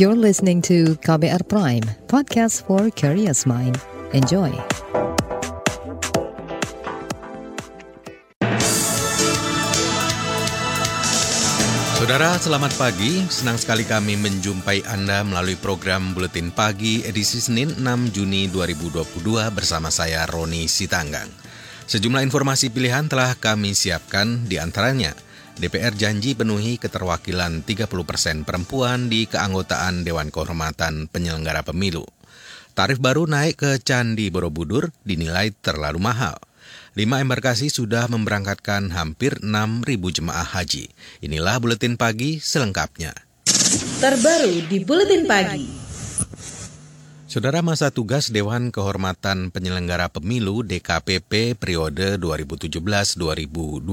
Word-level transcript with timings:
You're 0.00 0.16
listening 0.16 0.64
to 0.70 0.96
KBR 1.04 1.44
Prime, 1.50 1.84
podcast 2.08 2.64
for 2.64 2.88
curious 2.88 3.44
mind. 3.44 3.76
Enjoy. 4.16 4.48
Saudara, 12.00 12.34
selamat 12.40 12.74
pagi. 12.74 13.22
Senang 13.30 13.54
sekali 13.60 13.86
kami 13.86 14.18
menjumpai 14.18 14.82
Anda 14.88 15.22
melalui 15.22 15.54
program 15.54 16.10
Buletin 16.10 16.50
Pagi 16.50 17.06
edisi 17.06 17.38
Senin 17.38 17.76
6 17.76 18.10
Juni 18.10 18.48
2022 18.48 19.20
bersama 19.52 19.94
saya 19.94 20.26
Roni 20.26 20.66
Sitanggang. 20.66 21.30
Sejumlah 21.86 22.26
informasi 22.26 22.74
pilihan 22.74 23.06
telah 23.06 23.36
kami 23.38 23.78
siapkan 23.78 24.48
di 24.48 24.58
antaranya. 24.58 25.14
DPR 25.60 25.92
janji 25.92 26.32
penuhi 26.32 26.80
keterwakilan 26.80 27.60
30 27.68 27.84
persen 28.08 28.48
perempuan 28.48 29.12
di 29.12 29.28
keanggotaan 29.28 30.08
Dewan 30.08 30.32
Kehormatan 30.32 31.04
Penyelenggara 31.12 31.60
Pemilu. 31.60 32.08
Tarif 32.72 32.96
baru 32.96 33.28
naik 33.28 33.60
ke 33.60 33.70
Candi 33.84 34.32
Borobudur 34.32 34.88
dinilai 35.04 35.52
terlalu 35.52 36.00
mahal. 36.00 36.40
Lima 36.96 37.20
embarkasi 37.20 37.68
sudah 37.68 38.08
memberangkatkan 38.08 38.88
hampir 38.96 39.36
6.000 39.44 39.84
jemaah 40.00 40.48
haji. 40.48 40.88
Inilah 41.20 41.60
Buletin 41.60 42.00
Pagi 42.00 42.40
selengkapnya. 42.40 43.12
Terbaru 44.00 44.64
di 44.64 44.80
Buletin 44.80 45.28
Pagi. 45.28 45.79
Saudara 47.30 47.62
masa 47.62 47.94
tugas 47.94 48.34
Dewan 48.34 48.74
Kehormatan 48.74 49.54
Penyelenggara 49.54 50.10
Pemilu 50.10 50.66
DKPP 50.66 51.54
periode 51.54 52.18
2017-2022 52.18 53.86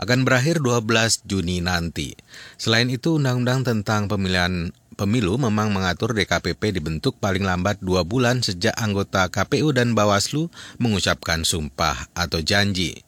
akan 0.00 0.18
berakhir 0.24 0.64
12 0.64 1.28
Juni 1.28 1.60
nanti. 1.60 2.16
Selain 2.56 2.88
itu, 2.88 3.20
Undang-Undang 3.20 3.68
tentang 3.68 4.08
Pemilihan 4.08 4.72
Pemilu 4.96 5.36
memang 5.36 5.76
mengatur 5.76 6.16
DKPP 6.16 6.80
dibentuk 6.80 7.20
paling 7.20 7.44
lambat 7.44 7.84
dua 7.84 8.08
bulan 8.08 8.40
sejak 8.40 8.72
anggota 8.80 9.28
KPU 9.28 9.76
dan 9.76 9.92
Bawaslu 9.92 10.48
mengucapkan 10.80 11.44
sumpah 11.44 12.08
atau 12.16 12.40
janji. 12.40 13.04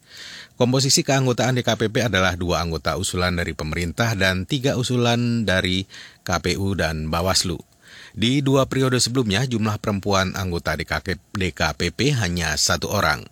Komposisi 0.60 1.00
keanggotaan 1.00 1.56
DKPP 1.56 2.12
adalah 2.12 2.36
dua 2.36 2.60
anggota 2.60 3.00
usulan 3.00 3.40
dari 3.40 3.56
pemerintah 3.56 4.12
dan 4.12 4.44
tiga 4.44 4.76
usulan 4.76 5.48
dari 5.48 5.88
KPU 6.28 6.76
dan 6.76 7.08
Bawaslu. 7.08 7.69
Di 8.10 8.42
dua 8.42 8.66
periode 8.66 8.98
sebelumnya, 8.98 9.46
jumlah 9.46 9.78
perempuan 9.78 10.34
anggota 10.34 10.74
DKPP 10.74 11.98
hanya 12.18 12.58
satu 12.58 12.90
orang. 12.90 13.22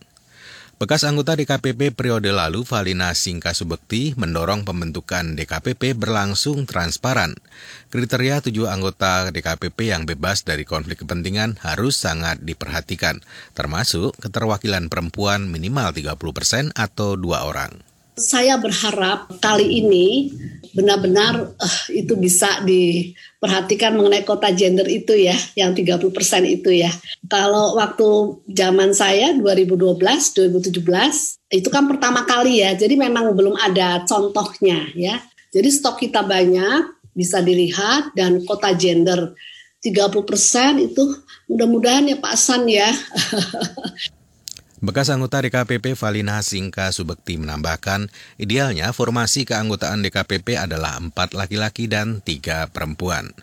Bekas 0.78 1.02
anggota 1.02 1.34
DKPP 1.34 1.90
periode 1.90 2.30
lalu, 2.30 2.62
Valina 2.62 3.10
Singka 3.10 3.50
Subekti, 3.50 4.14
mendorong 4.14 4.62
pembentukan 4.62 5.34
DKPP 5.34 5.98
berlangsung 5.98 6.70
transparan. 6.70 7.34
Kriteria 7.90 8.38
tujuh 8.38 8.70
anggota 8.70 9.34
DKPP 9.34 9.90
yang 9.90 10.06
bebas 10.06 10.46
dari 10.46 10.62
konflik 10.62 11.02
kepentingan 11.02 11.58
harus 11.66 11.98
sangat 11.98 12.38
diperhatikan, 12.46 13.18
termasuk 13.58 14.14
keterwakilan 14.22 14.86
perempuan 14.86 15.50
minimal 15.50 15.90
30 15.90 16.14
persen 16.30 16.70
atau 16.78 17.18
dua 17.18 17.42
orang 17.42 17.87
saya 18.18 18.58
berharap 18.58 19.30
kali 19.40 19.82
ini 19.82 20.34
benar-benar 20.76 21.58
uh, 21.58 21.80
itu 21.90 22.14
bisa 22.14 22.60
diperhatikan 22.62 23.96
mengenai 23.96 24.22
kota 24.22 24.52
gender 24.52 24.86
itu 24.86 25.16
ya, 25.16 25.34
yang 25.56 25.72
30% 25.72 26.06
itu 26.46 26.70
ya. 26.70 26.92
Kalau 27.26 27.74
waktu 27.78 28.08
zaman 28.52 28.92
saya 28.92 29.34
2012, 29.34 29.98
2017, 29.98 31.58
itu 31.58 31.68
kan 31.72 31.88
pertama 31.88 32.22
kali 32.28 32.62
ya, 32.62 32.76
jadi 32.76 32.94
memang 32.94 33.32
belum 33.34 33.56
ada 33.58 34.04
contohnya 34.04 34.92
ya. 34.94 35.18
Jadi 35.48 35.68
stok 35.72 36.04
kita 36.04 36.22
banyak, 36.22 37.10
bisa 37.16 37.40
dilihat, 37.40 38.12
dan 38.12 38.44
kota 38.44 38.76
gender 38.76 39.32
30% 39.80 40.90
itu 40.90 41.02
mudah-mudahan 41.48 42.10
ya 42.10 42.16
Pak 42.20 42.36
San 42.36 42.68
ya. 42.68 42.90
Bekas 44.78 45.10
anggota 45.10 45.42
DKPP 45.42 45.98
Valina 45.98 46.38
Singka 46.38 46.94
Subekti 46.94 47.34
menambahkan, 47.34 48.14
idealnya 48.38 48.94
formasi 48.94 49.42
keanggotaan 49.42 50.06
DKPP 50.06 50.54
adalah 50.54 51.02
empat 51.02 51.34
laki-laki 51.34 51.90
dan 51.90 52.22
tiga 52.22 52.70
perempuan. 52.70 53.34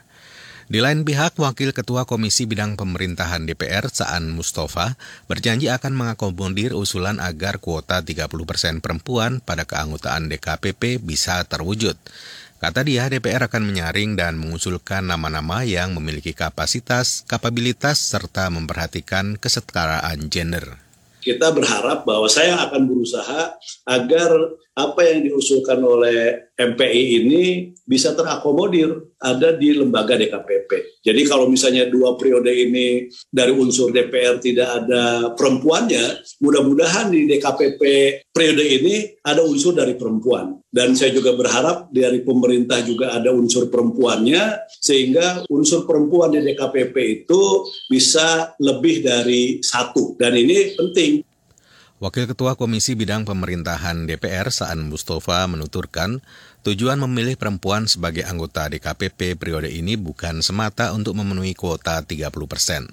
Di 0.72 0.80
lain 0.80 1.04
pihak, 1.04 1.36
Wakil 1.36 1.76
Ketua 1.76 2.08
Komisi 2.08 2.48
Bidang 2.48 2.80
Pemerintahan 2.80 3.44
DPR, 3.44 3.92
Saan 3.92 4.32
Mustafa, 4.32 4.96
berjanji 5.28 5.68
akan 5.68 5.92
mengakomodir 5.92 6.72
usulan 6.72 7.20
agar 7.20 7.60
kuota 7.60 8.00
30 8.00 8.32
persen 8.48 8.80
perempuan 8.80 9.44
pada 9.44 9.68
keanggotaan 9.68 10.32
DKPP 10.32 11.04
bisa 11.04 11.44
terwujud. 11.44 12.00
Kata 12.64 12.80
dia, 12.88 13.12
DPR 13.12 13.52
akan 13.52 13.68
menyaring 13.68 14.16
dan 14.16 14.40
mengusulkan 14.40 15.04
nama-nama 15.04 15.68
yang 15.68 15.92
memiliki 15.92 16.32
kapasitas, 16.32 17.28
kapabilitas, 17.28 18.00
serta 18.00 18.48
memperhatikan 18.48 19.36
kesetaraan 19.36 20.32
gender 20.32 20.85
kita 21.26 21.50
berharap 21.50 22.06
bahwa 22.06 22.30
saya 22.30 22.54
akan 22.70 22.86
berusaha 22.86 23.58
agar 23.90 24.30
apa 24.78 25.02
yang 25.10 25.26
diusulkan 25.26 25.82
oleh 25.82 26.45
MPI 26.56 27.04
ini 27.20 27.44
bisa 27.84 28.16
terakomodir 28.16 29.16
ada 29.20 29.52
di 29.54 29.76
lembaga 29.76 30.16
DKPP. 30.16 31.04
Jadi 31.04 31.22
kalau 31.28 31.52
misalnya 31.52 31.86
dua 31.92 32.16
periode 32.16 32.50
ini 32.50 33.12
dari 33.28 33.52
unsur 33.52 33.92
DPR 33.92 34.40
tidak 34.40 34.70
ada 34.84 35.36
perempuannya, 35.36 36.24
mudah-mudahan 36.40 37.12
di 37.12 37.28
DKPP 37.28 37.82
periode 38.32 38.66
ini 38.66 38.96
ada 39.22 39.44
unsur 39.44 39.76
dari 39.76 40.00
perempuan. 40.00 40.58
Dan 40.72 40.96
saya 40.96 41.12
juga 41.16 41.36
berharap 41.36 41.92
dari 41.92 42.24
pemerintah 42.24 42.84
juga 42.84 43.16
ada 43.16 43.32
unsur 43.36 43.68
perempuannya, 43.72 44.68
sehingga 44.68 45.48
unsur 45.52 45.84
perempuan 45.84 46.36
di 46.36 46.44
DKPP 46.44 46.96
itu 47.24 47.68
bisa 47.88 48.56
lebih 48.60 49.04
dari 49.04 49.60
satu. 49.60 50.16
Dan 50.20 50.36
ini 50.40 50.76
penting. 50.76 51.35
Wakil 51.96 52.28
Ketua 52.28 52.60
Komisi 52.60 52.92
Bidang 52.92 53.24
Pemerintahan 53.24 54.04
DPR 54.04 54.52
Saan 54.52 54.92
Mustafa 54.92 55.48
menuturkan, 55.48 56.20
tujuan 56.68 57.00
memilih 57.00 57.40
perempuan 57.40 57.88
sebagai 57.88 58.28
anggota 58.28 58.68
DKPP 58.68 59.40
periode 59.40 59.72
ini 59.72 59.96
bukan 59.96 60.44
semata 60.44 60.92
untuk 60.92 61.16
memenuhi 61.16 61.56
kuota 61.56 62.04
30 62.04 62.28
persen, 62.52 62.92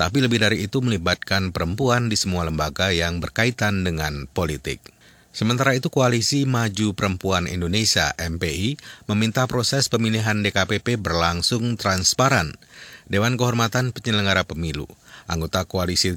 tapi 0.00 0.24
lebih 0.24 0.40
dari 0.40 0.64
itu 0.64 0.80
melibatkan 0.80 1.52
perempuan 1.52 2.08
di 2.08 2.16
semua 2.16 2.48
lembaga 2.48 2.88
yang 2.88 3.20
berkaitan 3.20 3.84
dengan 3.84 4.24
politik. 4.32 4.80
Sementara 5.28 5.76
itu 5.76 5.92
Koalisi 5.92 6.48
Maju 6.48 6.96
Perempuan 6.96 7.52
Indonesia 7.52 8.16
MPI 8.16 8.80
meminta 9.12 9.44
proses 9.44 9.92
pemilihan 9.92 10.40
DKPP 10.40 10.96
berlangsung 10.96 11.76
transparan. 11.76 12.56
Dewan 13.12 13.36
Kehormatan 13.36 13.92
Penyelenggara 13.92 14.48
Pemilu 14.48 14.88
Anggota 15.28 15.68
Koalisi 15.68 16.16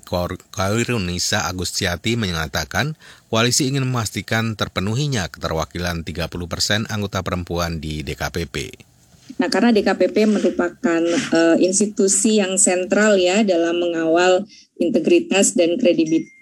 Kairunisa 0.56 1.46
Agustiati 1.52 2.16
menyatakan 2.16 2.96
koalisi 3.28 3.68
ingin 3.68 3.84
memastikan 3.84 4.56
terpenuhinya 4.56 5.28
keterwakilan 5.28 6.08
30 6.08 6.32
persen 6.48 6.88
anggota 6.88 7.20
perempuan 7.20 7.84
di 7.84 8.02
DKPP. 8.08 8.88
Nah, 9.40 9.48
karena 9.48 9.72
DKPP 9.72 10.28
merupakan 10.28 11.02
uh, 11.32 11.56
institusi 11.62 12.42
yang 12.42 12.60
sentral 12.60 13.16
ya 13.16 13.46
dalam 13.48 13.80
mengawal 13.80 14.44
integritas 14.82 15.56
dan 15.56 15.80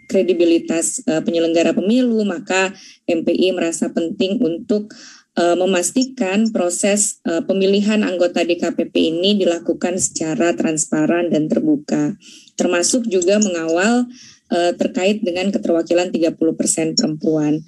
kredibilitas 0.10 1.04
uh, 1.06 1.22
penyelenggara 1.22 1.76
pemilu, 1.78 2.24
maka 2.26 2.74
MPI 3.06 3.54
merasa 3.54 3.94
penting 3.94 4.42
untuk 4.42 4.90
uh, 5.38 5.56
memastikan 5.60 6.50
proses 6.50 7.22
pemilihan 7.46 8.02
anggota 8.02 8.42
DKPP 8.42 8.96
ini 8.96 9.38
dilakukan 9.38 10.02
secara 10.02 10.58
transparan 10.58 11.30
dan 11.30 11.46
terbuka 11.46 12.18
termasuk 12.60 13.08
juga 13.08 13.40
mengawal 13.40 14.04
uh, 14.52 14.72
terkait 14.76 15.24
dengan 15.24 15.48
keterwakilan 15.48 16.12
30% 16.12 17.00
perempuan. 17.00 17.64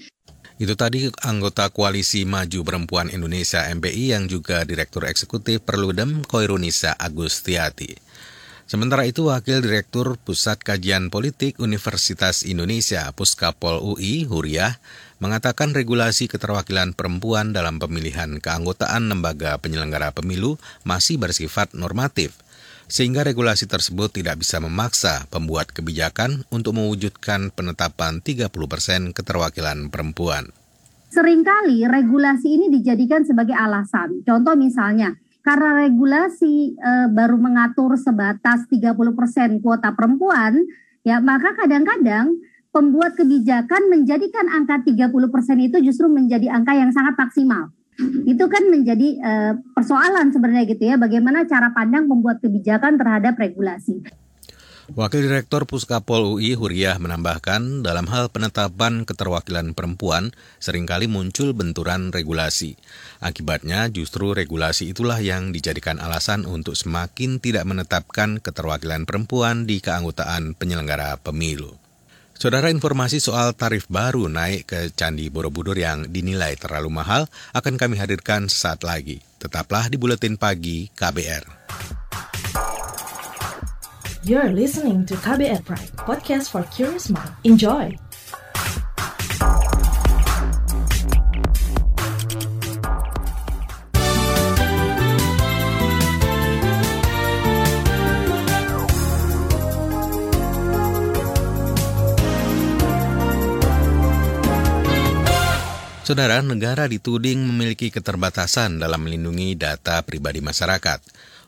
Itu 0.59 0.77
tadi 0.77 1.09
anggota 1.25 1.71
Koalisi 1.71 2.27
Maju 2.27 2.61
Perempuan 2.61 3.09
Indonesia 3.09 3.65
MPI 3.71 4.13
yang 4.13 4.29
juga 4.29 4.61
Direktur 4.67 5.07
Eksekutif 5.09 5.63
Perludem 5.65 6.21
Koirunisa 6.27 6.93
Agustiati. 6.93 7.97
Sementara 8.69 9.03
itu, 9.09 9.27
Wakil 9.27 9.65
Direktur 9.65 10.21
Pusat 10.21 10.61
Kajian 10.61 11.09
Politik 11.09 11.57
Universitas 11.57 12.45
Indonesia 12.45 13.09
Puskapol 13.11 13.81
UI, 13.81 14.29
Huriah, 14.29 14.77
mengatakan 15.17 15.73
regulasi 15.73 16.29
keterwakilan 16.29 16.93
perempuan 16.93 17.57
dalam 17.57 17.81
pemilihan 17.81 18.37
keanggotaan 18.37 19.09
lembaga 19.09 19.57
penyelenggara 19.57 20.13
pemilu 20.13 20.61
masih 20.85 21.17
bersifat 21.17 21.73
normatif– 21.73 22.37
sehingga 22.91 23.23
regulasi 23.23 23.71
tersebut 23.71 24.11
tidak 24.11 24.43
bisa 24.43 24.59
memaksa 24.59 25.23
pembuat 25.31 25.71
kebijakan 25.71 26.43
untuk 26.51 26.75
mewujudkan 26.75 27.55
penetapan 27.55 28.19
30% 28.19 29.15
keterwakilan 29.15 29.87
perempuan. 29.87 30.51
Seringkali 31.11 31.87
regulasi 31.87 32.51
ini 32.51 32.67
dijadikan 32.67 33.23
sebagai 33.23 33.55
alasan. 33.55 34.27
Contoh 34.27 34.59
misalnya, 34.59 35.15
karena 35.39 35.87
regulasi 35.87 36.75
e, 36.75 36.91
baru 37.11 37.39
mengatur 37.39 37.95
sebatas 37.95 38.67
30% 38.67 39.63
kuota 39.63 39.95
perempuan, 39.95 40.59
ya 41.07 41.23
maka 41.23 41.55
kadang-kadang 41.55 42.35
pembuat 42.75 43.15
kebijakan 43.19 43.91
menjadikan 43.91 44.47
angka 44.51 44.83
30% 44.87 45.11
itu 45.59 45.77
justru 45.83 46.07
menjadi 46.07 46.47
angka 46.51 46.75
yang 46.75 46.91
sangat 46.95 47.15
maksimal. 47.19 47.71
Itu 48.25 48.47
kan 48.47 48.69
menjadi 48.71 49.19
uh, 49.21 49.53
persoalan 49.75 50.31
sebenarnya 50.31 50.65
gitu 50.69 50.83
ya, 50.87 50.95
bagaimana 50.95 51.43
cara 51.45 51.75
pandang 51.75 52.07
pembuat 52.07 52.39
kebijakan 52.39 52.97
terhadap 52.97 53.35
regulasi. 53.37 54.01
Wakil 54.91 55.23
Direktur 55.23 55.63
Puskapol 55.63 56.35
UI 56.35 56.51
Huriah 56.51 56.99
menambahkan, 56.99 57.79
dalam 57.79 58.11
hal 58.11 58.27
penetapan 58.27 59.07
keterwakilan 59.07 59.71
perempuan, 59.71 60.35
sering 60.59 60.83
kali 60.83 61.07
muncul 61.07 61.55
benturan 61.55 62.11
regulasi. 62.11 62.75
Akibatnya 63.23 63.87
justru 63.87 64.35
regulasi 64.35 64.91
itulah 64.91 65.23
yang 65.23 65.55
dijadikan 65.55 65.95
alasan 65.95 66.43
untuk 66.43 66.75
semakin 66.75 67.39
tidak 67.39 67.63
menetapkan 67.71 68.43
keterwakilan 68.43 69.07
perempuan 69.07 69.63
di 69.63 69.79
keanggotaan 69.79 70.59
penyelenggara 70.59 71.15
pemilu. 71.23 71.80
Saudara 72.41 72.73
informasi 72.73 73.21
soal 73.21 73.53
tarif 73.53 73.85
baru 73.85 74.25
naik 74.25 74.73
ke 74.73 74.79
Candi 74.97 75.29
Borobudur 75.29 75.77
yang 75.77 76.09
dinilai 76.09 76.57
terlalu 76.57 76.89
mahal 76.89 77.29
akan 77.53 77.77
kami 77.77 78.01
hadirkan 78.01 78.49
sesaat 78.49 78.81
lagi. 78.81 79.21
Tetaplah 79.37 79.93
di 79.93 80.01
Buletin 80.01 80.41
Pagi 80.41 80.89
KBR. 80.89 81.45
You're 84.25 84.49
listening 84.49 85.05
to 85.05 85.13
KBR 85.21 85.61
Pride, 85.69 85.93
podcast 86.01 86.49
for 86.49 86.65
curious 86.73 87.13
mind. 87.13 87.29
Enjoy! 87.45 87.93
Saudara, 106.11 106.43
negara 106.43 106.91
dituding 106.91 107.39
memiliki 107.39 107.87
keterbatasan 107.87 108.83
dalam 108.83 109.07
melindungi 109.07 109.55
data 109.55 110.03
pribadi 110.03 110.43
masyarakat. 110.43 110.99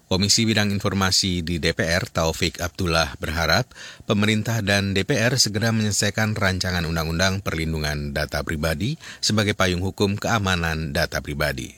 Komisi 0.08 0.48
Bidang 0.48 0.72
Informasi 0.72 1.44
di 1.44 1.60
DPR 1.60 2.08
Taufik 2.08 2.64
Abdullah 2.64 3.12
berharap 3.20 3.68
pemerintah 4.08 4.64
dan 4.64 4.96
DPR 4.96 5.36
segera 5.36 5.76
menyelesaikan 5.76 6.40
rancangan 6.40 6.88
undang-undang 6.88 7.44
perlindungan 7.44 8.16
data 8.16 8.40
pribadi 8.48 8.96
sebagai 9.20 9.52
payung 9.52 9.84
hukum 9.84 10.16
keamanan 10.16 10.96
data 10.96 11.20
pribadi. 11.20 11.76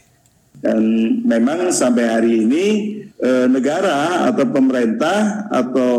Dan 0.62 0.78
memang 1.26 1.74
sampai 1.74 2.06
hari 2.06 2.46
ini 2.46 2.66
e, 3.18 3.50
negara 3.50 4.30
atau 4.30 4.46
pemerintah 4.46 5.50
atau 5.50 5.94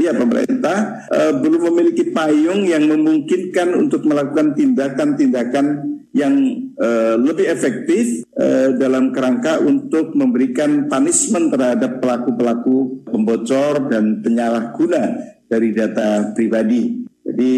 ya 0.00 0.16
pemerintah 0.16 1.04
e, 1.12 1.20
belum 1.36 1.68
memiliki 1.68 2.16
payung 2.16 2.64
yang 2.64 2.88
memungkinkan 2.88 3.76
untuk 3.76 4.08
melakukan 4.08 4.56
tindakan-tindakan 4.56 5.97
yang 6.16 6.34
uh, 6.80 7.16
lebih 7.20 7.48
efektif 7.48 8.24
uh, 8.36 8.76
dalam 8.76 9.12
kerangka 9.12 9.60
untuk 9.60 10.12
memberikan 10.16 10.88
punishment 10.88 11.52
terhadap 11.52 12.00
pelaku-pelaku 12.00 13.04
pembocor 13.08 13.88
dan 13.88 14.20
penyalahguna 14.24 15.36
dari 15.48 15.72
data 15.72 16.32
pribadi. 16.36 17.04
Jadi 17.24 17.52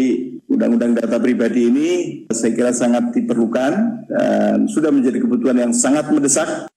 undang-undang 0.51 0.99
data 0.99 1.15
pribadi 1.19 1.71
ini 1.71 1.89
saya 2.31 2.51
kira 2.51 2.71
sangat 2.75 3.15
diperlukan 3.15 3.71
dan 4.11 4.67
sudah 4.67 4.91
menjadi 4.91 5.23
kebutuhan 5.23 5.57
yang 5.59 5.71
sangat 5.71 6.11
mendesak 6.11 6.70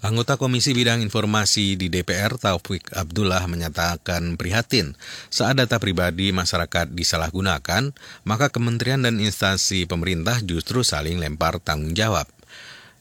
Anggota 0.00 0.40
Komisi 0.40 0.72
Bidang 0.72 1.04
Informasi 1.04 1.76
di 1.76 1.92
DPR 1.92 2.40
Taufik 2.40 2.88
Abdullah 2.96 3.44
menyatakan 3.44 4.40
prihatin 4.40 4.96
saat 5.28 5.60
data 5.60 5.76
pribadi 5.76 6.32
masyarakat 6.32 6.96
disalahgunakan, 6.96 7.92
maka 8.24 8.48
kementerian 8.48 9.04
dan 9.04 9.20
instansi 9.20 9.84
pemerintah 9.84 10.40
justru 10.40 10.80
saling 10.80 11.20
lempar 11.20 11.60
tanggung 11.60 11.92
jawab. 11.92 12.24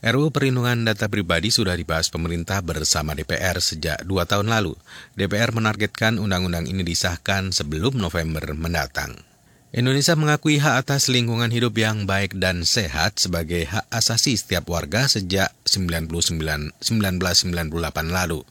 RUU 0.03 0.27
Perlindungan 0.35 0.83
Data 0.83 1.07
Pribadi 1.07 1.55
sudah 1.55 1.79
dibahas 1.79 2.11
pemerintah 2.11 2.59
bersama 2.59 3.15
DPR 3.15 3.63
sejak 3.63 4.03
dua 4.03 4.27
tahun 4.27 4.51
lalu. 4.51 4.75
DPR 5.15 5.55
menargetkan 5.55 6.19
undang-undang 6.19 6.67
ini 6.67 6.83
disahkan 6.83 7.55
sebelum 7.55 7.95
November 7.95 8.43
mendatang. 8.59 9.28
Indonesia 9.69 10.17
mengakui 10.17 10.57
hak 10.57 10.81
atas 10.81 11.13
lingkungan 11.13 11.53
hidup 11.53 11.77
yang 11.77 12.09
baik 12.09 12.41
dan 12.41 12.65
sehat 12.65 13.21
sebagai 13.21 13.69
hak 13.69 13.85
asasi 13.93 14.33
setiap 14.33 14.65
warga 14.65 15.05
sejak 15.05 15.53
1998 15.61 16.81
lalu. 18.09 18.41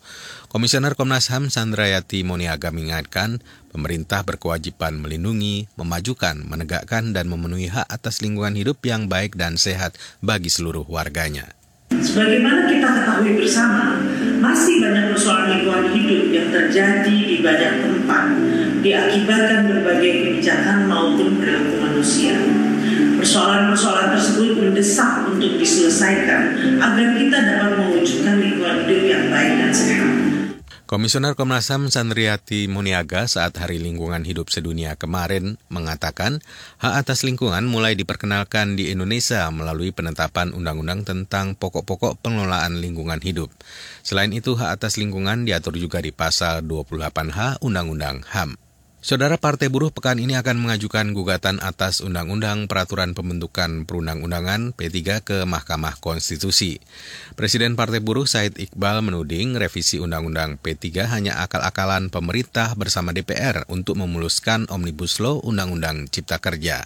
Komisioner 0.47 0.95
Komnas 0.95 1.27
HAM 1.35 1.51
Sandrayati 1.51 2.23
Moniaga 2.23 2.71
mengingatkan, 2.71 3.43
pemerintah 3.75 4.23
berkewajiban 4.23 5.03
melindungi, 5.03 5.67
memajukan, 5.75 6.39
menegakkan, 6.47 7.11
dan 7.11 7.27
memenuhi 7.27 7.67
hak 7.67 7.91
atas 7.91 8.23
lingkungan 8.23 8.55
hidup 8.55 8.79
yang 8.87 9.11
baik 9.11 9.35
dan 9.35 9.59
sehat 9.59 9.99
bagi 10.23 10.55
seluruh 10.55 10.87
warganya. 10.87 11.51
Sebagaimana 11.99 12.71
kita 12.71 12.95
ketahui 12.95 13.43
bersama, 13.43 13.99
masih 14.39 14.87
banyak 14.87 15.11
persoalan 15.11 15.51
lingkungan 15.51 15.87
hidup 15.99 16.23
yang 16.31 16.49
terjadi 16.55 17.17
di 17.27 17.43
banyak 17.43 17.73
tempat 17.83 18.25
diakibatkan 18.83 19.67
berbagai 19.67 20.13
kebijakan 20.25 20.87
maupun 20.87 21.39
perilaku 21.39 21.75
manusia. 21.83 22.39
Persoalan-persoalan 23.19 24.15
tersebut 24.15 24.55
mendesak 24.63 25.27
untuk 25.27 25.59
diselesaikan 25.59 26.43
agar 26.79 27.07
kita 27.19 27.39
dapat 27.43 27.71
mewujudkan 27.83 28.39
lingkungan 28.39 28.87
hidup 28.87 29.03
yang 29.11 29.25
baik 29.35 29.53
dan 29.59 29.73
sehat. 29.75 30.11
Komisioner 30.89 31.37
Komnas 31.37 31.69
HAM 31.69 31.93
Sandriati 31.93 32.65
Muniaga 32.65 33.29
saat 33.29 33.61
Hari 33.61 33.77
Lingkungan 33.77 34.25
Hidup 34.25 34.49
Sedunia 34.49 34.97
kemarin 34.97 35.61
mengatakan 35.69 36.41
hak 36.81 37.05
atas 37.05 37.29
lingkungan 37.29 37.69
mulai 37.69 37.93
diperkenalkan 37.93 38.73
di 38.73 38.89
Indonesia 38.89 39.45
melalui 39.53 39.93
penetapan 39.93 40.57
undang-undang 40.57 41.05
tentang 41.05 41.61
pokok-pokok 41.61 42.25
pengelolaan 42.25 42.81
lingkungan 42.81 43.21
hidup. 43.21 43.53
Selain 44.01 44.33
itu, 44.33 44.57
hak 44.57 44.81
atas 44.81 44.97
lingkungan 44.97 45.45
diatur 45.45 45.77
juga 45.77 46.01
di 46.01 46.09
pasal 46.09 46.65
28H 46.65 47.61
Undang-Undang 47.61 48.25
HAM. 48.33 48.68
Saudara 48.99 49.39
Partai 49.39 49.71
Buruh 49.71 49.95
pekan 49.95 50.19
ini 50.19 50.35
akan 50.35 50.59
mengajukan 50.59 51.15
gugatan 51.15 51.63
atas 51.63 52.03
Undang-Undang 52.03 52.67
Peraturan 52.67 53.15
Pembentukan 53.15 53.87
Perundang-Undangan 53.87 54.75
P3 54.75 55.23
ke 55.23 55.39
Mahkamah 55.47 56.03
Konstitusi. 56.03 56.83
Presiden 57.39 57.79
Partai 57.79 58.03
Buruh 58.03 58.27
Said 58.27 58.59
Iqbal 58.59 58.99
menuding 59.07 59.55
revisi 59.55 60.03
Undang-Undang 60.03 60.59
P3 60.59 61.15
hanya 61.15 61.39
akal-akalan 61.47 62.11
pemerintah 62.11 62.75
bersama 62.75 63.15
DPR 63.15 63.71
untuk 63.71 64.03
memuluskan 64.03 64.67
Omnibus 64.67 65.23
Law 65.23 65.47
Undang-Undang 65.47 66.11
Cipta 66.11 66.43
Kerja. 66.43 66.83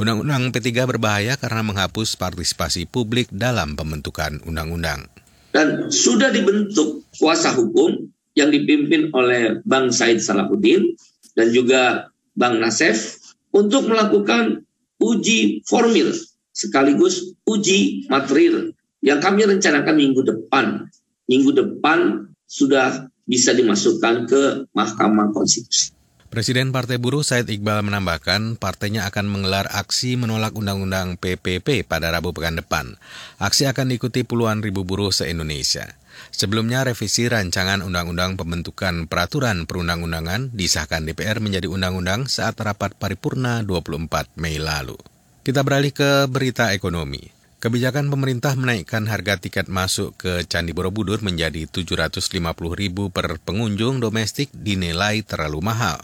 Undang-Undang 0.00 0.48
P3 0.48 0.88
berbahaya 0.88 1.36
karena 1.36 1.60
menghapus 1.60 2.16
partisipasi 2.16 2.88
publik 2.88 3.28
dalam 3.28 3.76
pembentukan 3.76 4.40
undang-undang. 4.48 5.12
Dan 5.52 5.92
sudah 5.92 6.32
dibentuk 6.32 7.04
kuasa 7.20 7.52
hukum 7.52 8.08
yang 8.34 8.50
dipimpin 8.50 9.14
oleh 9.14 9.62
Bang 9.62 9.94
Said 9.94 10.18
Salahuddin 10.18 10.98
dan 11.38 11.54
juga 11.54 12.10
Bang 12.34 12.58
Nasef 12.58 13.18
untuk 13.54 13.86
melakukan 13.86 14.66
uji 14.98 15.62
formil 15.66 16.10
sekaligus 16.54 17.34
uji 17.46 18.06
material 18.10 18.74
yang 19.04 19.22
kami 19.22 19.46
rencanakan 19.46 19.94
minggu 19.94 20.22
depan. 20.26 20.90
Minggu 21.24 21.56
depan 21.56 22.30
sudah 22.44 23.08
bisa 23.24 23.56
dimasukkan 23.56 24.28
ke 24.28 24.42
Mahkamah 24.76 25.32
Konstitusi. 25.32 25.93
Presiden 26.34 26.74
Partai 26.74 26.98
Buruh 26.98 27.22
Said 27.22 27.46
Iqbal 27.46 27.86
menambahkan 27.86 28.58
partainya 28.58 29.06
akan 29.06 29.30
menggelar 29.30 29.70
aksi 29.70 30.18
menolak 30.18 30.58
Undang-Undang 30.58 31.14
PPP 31.14 31.86
pada 31.86 32.10
Rabu 32.10 32.34
pekan 32.34 32.58
depan. 32.58 32.98
Aksi 33.38 33.70
akan 33.70 33.94
diikuti 33.94 34.26
puluhan 34.26 34.58
ribu 34.58 34.82
buruh 34.82 35.14
se-Indonesia. 35.14 35.94
Sebelumnya 36.34 36.82
revisi 36.82 37.30
rancangan 37.30 37.86
Undang-Undang 37.86 38.34
Pembentukan 38.34 39.06
Peraturan 39.06 39.70
Perundang-undangan 39.70 40.50
disahkan 40.50 41.06
DPR 41.06 41.38
menjadi 41.38 41.70
undang-undang 41.70 42.26
saat 42.26 42.58
rapat 42.58 42.98
paripurna 42.98 43.62
24 43.62 44.34
Mei 44.34 44.58
lalu. 44.58 44.98
Kita 45.46 45.62
beralih 45.62 45.94
ke 45.94 46.26
berita 46.26 46.74
ekonomi. 46.74 47.43
Kebijakan 47.64 48.12
pemerintah 48.12 48.52
menaikkan 48.60 49.08
harga 49.08 49.40
tiket 49.40 49.72
masuk 49.72 50.20
ke 50.20 50.44
Candi 50.44 50.76
Borobudur 50.76 51.24
menjadi 51.24 51.64
750 51.64 52.44
ribu 52.76 53.08
per 53.08 53.40
pengunjung 53.40 54.04
domestik 54.04 54.52
dinilai 54.52 55.24
terlalu 55.24 55.64
mahal. 55.64 55.96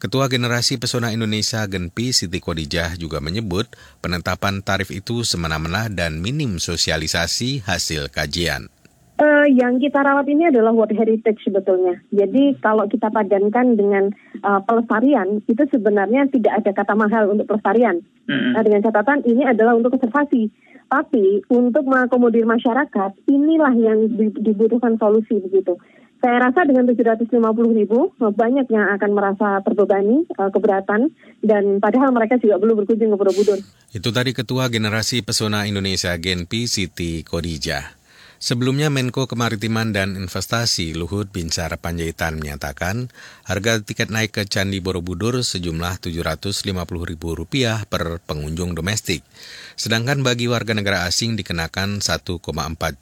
Ketua 0.00 0.32
Generasi 0.32 0.80
Pesona 0.80 1.12
Indonesia 1.12 1.68
Genpi 1.68 2.16
Siti 2.16 2.40
Kodijah 2.40 2.96
juga 2.96 3.20
menyebut 3.20 3.68
penetapan 4.00 4.64
tarif 4.64 4.88
itu 4.88 5.20
semena-mena 5.20 5.92
dan 5.92 6.16
minim 6.16 6.56
sosialisasi 6.56 7.68
hasil 7.68 8.08
kajian. 8.08 8.72
Uh, 9.16 9.48
yang 9.52 9.76
kita 9.76 10.00
rawat 10.00 10.24
ini 10.32 10.48
adalah 10.48 10.72
World 10.72 10.96
Heritage 10.96 11.44
sebetulnya. 11.44 12.00
Jadi 12.08 12.56
kalau 12.64 12.88
kita 12.88 13.12
padankan 13.12 13.76
dengan 13.76 14.12
uh, 14.44 14.60
pelestarian, 14.64 15.44
itu 15.44 15.60
sebenarnya 15.72 16.28
tidak 16.32 16.64
ada 16.64 16.70
kata 16.72 16.92
mahal 16.96 17.32
untuk 17.32 17.48
pelestarian. 17.48 18.00
Mm-hmm. 18.28 18.52
Nah, 18.52 18.62
dengan 18.64 18.80
catatan 18.84 19.24
ini 19.24 19.44
adalah 19.48 19.72
untuk 19.72 19.96
konservasi. 19.96 20.52
Tapi 20.86 21.42
untuk 21.50 21.82
mengakomodir 21.86 22.46
masyarakat, 22.46 23.10
inilah 23.26 23.74
yang 23.74 24.06
dibutuhkan 24.38 24.94
solusi 24.96 25.42
begitu. 25.42 25.74
Saya 26.16 26.48
rasa 26.48 26.64
dengan 26.64 26.88
750 26.88 27.28
ribu 27.76 28.10
banyak 28.18 28.66
yang 28.72 28.86
akan 28.96 29.10
merasa 29.12 29.60
terbebani, 29.62 30.24
uh, 30.40 30.48
keberatan, 30.48 31.12
dan 31.44 31.78
padahal 31.78 32.10
mereka 32.10 32.40
juga 32.40 32.56
belum 32.56 32.82
berkunjung 32.82 33.12
ke 33.12 33.16
Borobudur. 33.20 33.58
Itu 33.92 34.10
tadi 34.10 34.32
Ketua 34.32 34.72
Generasi 34.72 35.20
Pesona 35.22 35.68
Indonesia 35.68 36.16
Genpi 36.16 36.66
Siti 36.66 37.20
Kodijah. 37.20 38.05
Sebelumnya 38.36 38.92
Menko 38.92 39.24
Kemaritiman 39.24 39.96
dan 39.96 40.12
Investasi 40.12 40.92
Luhut 40.92 41.32
Binsar 41.32 41.72
Panjaitan 41.80 42.36
menyatakan 42.36 43.08
harga 43.48 43.80
tiket 43.80 44.12
naik 44.12 44.36
ke 44.36 44.44
Candi 44.44 44.84
Borobudur 44.84 45.40
sejumlah 45.40 46.04
Rp750.000 46.04 47.88
per 47.88 48.20
pengunjung 48.28 48.76
domestik. 48.76 49.24
Sedangkan 49.72 50.20
bagi 50.20 50.52
warga 50.52 50.76
negara 50.76 51.08
asing 51.08 51.40
dikenakan 51.40 52.04
1,4 52.04 52.44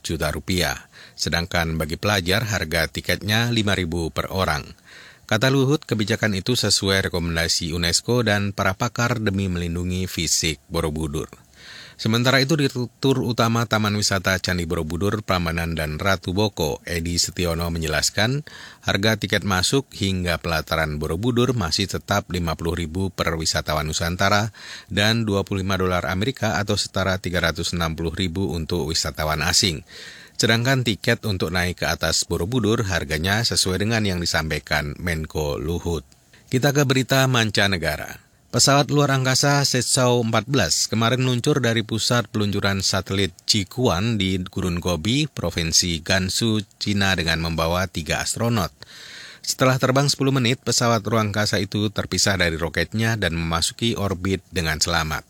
juta 0.07 0.31
rupiah. 0.31 0.87
Sedangkan 1.19 1.83
bagi 1.83 1.99
pelajar 1.99 2.47
harga 2.47 2.87
tiketnya 2.87 3.51
Rp5.000 3.51 4.15
per 4.15 4.31
orang. 4.31 4.63
Kata 5.27 5.51
Luhut, 5.51 5.83
kebijakan 5.83 6.39
itu 6.39 6.55
sesuai 6.55 7.11
rekomendasi 7.11 7.75
UNESCO 7.75 8.23
dan 8.23 8.55
para 8.55 8.77
pakar 8.79 9.19
demi 9.19 9.51
melindungi 9.51 10.07
fisik 10.07 10.63
Borobudur. 10.71 11.44
Sementara 11.95 12.43
itu 12.43 12.59
di 12.59 12.67
tur 12.99 13.23
utama 13.23 13.71
Taman 13.71 13.95
Wisata 13.95 14.35
Candi 14.43 14.67
Borobudur, 14.67 15.23
Prambanan 15.23 15.79
dan 15.79 16.03
Ratu 16.03 16.35
Boko, 16.35 16.83
Edi 16.83 17.23
Setiono 17.23 17.71
menjelaskan 17.71 18.43
harga 18.83 19.15
tiket 19.15 19.47
masuk 19.47 19.87
hingga 19.95 20.43
pelataran 20.43 20.99
Borobudur 20.99 21.55
masih 21.55 21.87
tetap 21.87 22.27
Rp50.000 22.27 23.15
per 23.15 23.39
wisatawan 23.39 23.87
Nusantara 23.87 24.51
dan 24.91 25.23
25 25.23 25.63
dolar 25.79 26.11
Amerika 26.11 26.59
atau 26.59 26.75
setara 26.75 27.23
Rp360.000 27.23 28.35
untuk 28.51 28.91
wisatawan 28.91 29.47
asing. 29.47 29.87
Sedangkan 30.35 30.83
tiket 30.83 31.23
untuk 31.31 31.55
naik 31.55 31.79
ke 31.83 31.87
atas 31.87 32.27
Borobudur 32.27 32.91
harganya 32.91 33.47
sesuai 33.47 33.87
dengan 33.87 34.03
yang 34.03 34.19
disampaikan 34.19 34.99
Menko 34.99 35.63
Luhut. 35.63 36.03
Kita 36.51 36.75
ke 36.75 36.83
berita 36.83 37.23
mancanegara. 37.31 38.24
Pesawat 38.55 38.87
luar 38.95 39.11
angkasa 39.11 39.67
Setsao 39.67 40.23
14 40.23 40.87
kemarin 40.87 41.27
meluncur 41.27 41.59
dari 41.59 41.83
pusat 41.83 42.31
peluncuran 42.31 42.87
satelit 42.87 43.35
Cikuan 43.51 44.15
di 44.15 44.39
Gurun 44.47 44.79
Gobi, 44.79 45.27
Provinsi 45.27 45.99
Gansu, 45.99 46.63
Cina 46.79 47.19
dengan 47.19 47.43
membawa 47.43 47.91
tiga 47.91 48.23
astronot. 48.23 48.71
Setelah 49.43 49.75
terbang 49.83 50.07
10 50.07 50.31
menit, 50.31 50.63
pesawat 50.63 51.03
ruang 51.03 51.35
angkasa 51.35 51.59
itu 51.59 51.91
terpisah 51.91 52.39
dari 52.39 52.55
roketnya 52.55 53.19
dan 53.19 53.35
memasuki 53.35 53.99
orbit 53.99 54.39
dengan 54.55 54.79
selamat. 54.79 55.27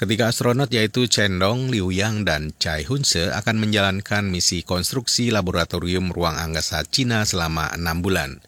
Ketiga 0.00 0.32
astronot 0.32 0.72
yaitu 0.72 1.04
Chen 1.04 1.36
Dong, 1.36 1.68
Liu 1.68 1.92
Yang, 1.92 2.24
dan 2.24 2.42
Chai 2.56 2.88
Hunse 2.88 3.28
akan 3.28 3.60
menjalankan 3.60 4.24
misi 4.24 4.64
konstruksi 4.64 5.28
laboratorium 5.28 6.16
ruang 6.16 6.40
angkasa 6.40 6.80
Cina 6.88 7.28
selama 7.28 7.76
enam 7.76 8.00
bulan. 8.00 8.40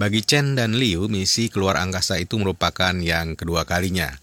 Bagi 0.00 0.24
Chen 0.24 0.56
dan 0.56 0.80
Liu, 0.80 1.12
misi 1.12 1.52
keluar 1.52 1.76
angkasa 1.76 2.16
itu 2.16 2.40
merupakan 2.40 2.96
yang 2.96 3.36
kedua 3.36 3.68
kalinya. 3.68 4.16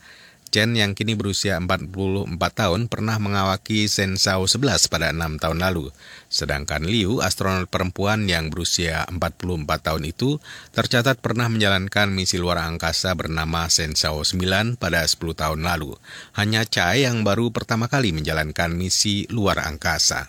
Chen 0.50 0.74
yang 0.74 0.98
kini 0.98 1.14
berusia 1.14 1.62
44 1.62 2.34
tahun 2.34 2.90
pernah 2.90 3.22
mengawaki 3.22 3.86
Shenzhou 3.86 4.50
11 4.50 4.90
pada 4.90 5.14
enam 5.14 5.38
tahun 5.38 5.62
lalu. 5.62 5.94
Sedangkan 6.34 6.82
Liu, 6.82 7.22
astronot 7.22 7.70
perempuan 7.70 8.26
yang 8.26 8.50
berusia 8.50 9.06
44 9.06 9.70
tahun 9.86 10.10
itu, 10.10 10.42
tercatat 10.74 11.22
pernah 11.22 11.46
menjalankan 11.46 12.10
misi 12.10 12.42
luar 12.42 12.58
angkasa 12.66 13.14
bernama 13.14 13.70
Shenzhou 13.70 14.26
9 14.26 14.82
pada 14.82 15.06
10 15.06 15.14
tahun 15.38 15.62
lalu. 15.62 15.94
Hanya 16.34 16.66
Chai 16.66 17.06
yang 17.06 17.22
baru 17.22 17.54
pertama 17.54 17.86
kali 17.86 18.18
menjalankan 18.18 18.74
misi 18.74 19.30
luar 19.30 19.62
angkasa. 19.62 20.26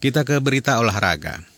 Kita 0.00 0.24
ke 0.24 0.40
berita 0.40 0.80
olahraga. 0.80 1.55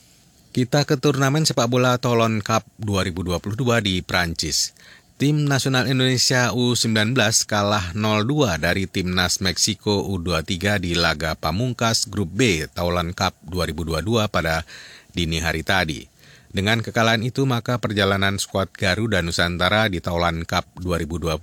Kita 0.59 0.83
ke 0.83 0.99
turnamen 0.99 1.47
sepak 1.47 1.71
bola 1.71 2.03
Tolon 2.03 2.43
Cup 2.43 2.67
2022 2.83 3.79
di 3.79 4.03
Prancis. 4.03 4.75
Tim 5.15 5.47
nasional 5.47 5.87
Indonesia 5.87 6.51
U19 6.51 7.15
kalah 7.47 7.95
0-2 7.95 8.59
dari 8.59 8.91
timnas 8.91 9.39
Meksiko 9.39 10.11
U23 10.11 10.83
di 10.83 10.99
laga 10.99 11.39
pamungkas 11.39 12.11
Grup 12.11 12.35
B 12.35 12.67
Taulan 12.75 13.15
Cup 13.15 13.39
2022 13.47 14.03
pada 14.27 14.67
dini 15.15 15.39
hari 15.39 15.63
tadi. 15.63 16.11
Dengan 16.51 16.83
kekalahan 16.83 17.23
itu 17.23 17.47
maka 17.47 17.79
perjalanan 17.79 18.35
skuad 18.43 18.75
Garuda 18.75 19.23
Nusantara 19.23 19.87
di 19.87 20.03
Taulan 20.03 20.43
Cup 20.43 20.67
2022 20.83 21.39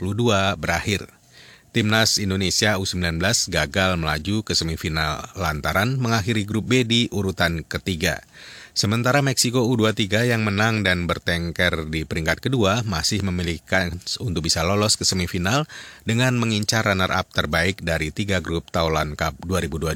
berakhir. 0.60 1.08
Timnas 1.72 2.20
Indonesia 2.20 2.76
U19 2.76 3.24
gagal 3.48 3.96
melaju 3.96 4.44
ke 4.44 4.52
semifinal 4.52 5.24
lantaran 5.40 6.04
mengakhiri 6.04 6.44
grup 6.44 6.68
B 6.68 6.84
di 6.84 7.08
urutan 7.16 7.64
ketiga. 7.64 8.20
Sementara 8.76 9.24
Meksiko 9.24 9.64
U23 9.72 10.36
yang 10.36 10.44
menang 10.44 10.84
dan 10.84 11.08
bertengker 11.08 11.88
di 11.88 12.04
peringkat 12.04 12.44
kedua 12.44 12.84
masih 12.84 13.24
memiliki 13.24 13.88
untuk 14.20 14.44
bisa 14.44 14.68
lolos 14.68 15.00
ke 15.00 15.08
semifinal 15.08 15.64
dengan 16.04 16.36
mengincar 16.36 16.84
runner-up 16.84 17.32
terbaik 17.32 17.80
dari 17.80 18.12
tiga 18.12 18.44
grup 18.44 18.68
Taulan 18.76 19.16
Cup 19.16 19.40
2022. 19.48 19.96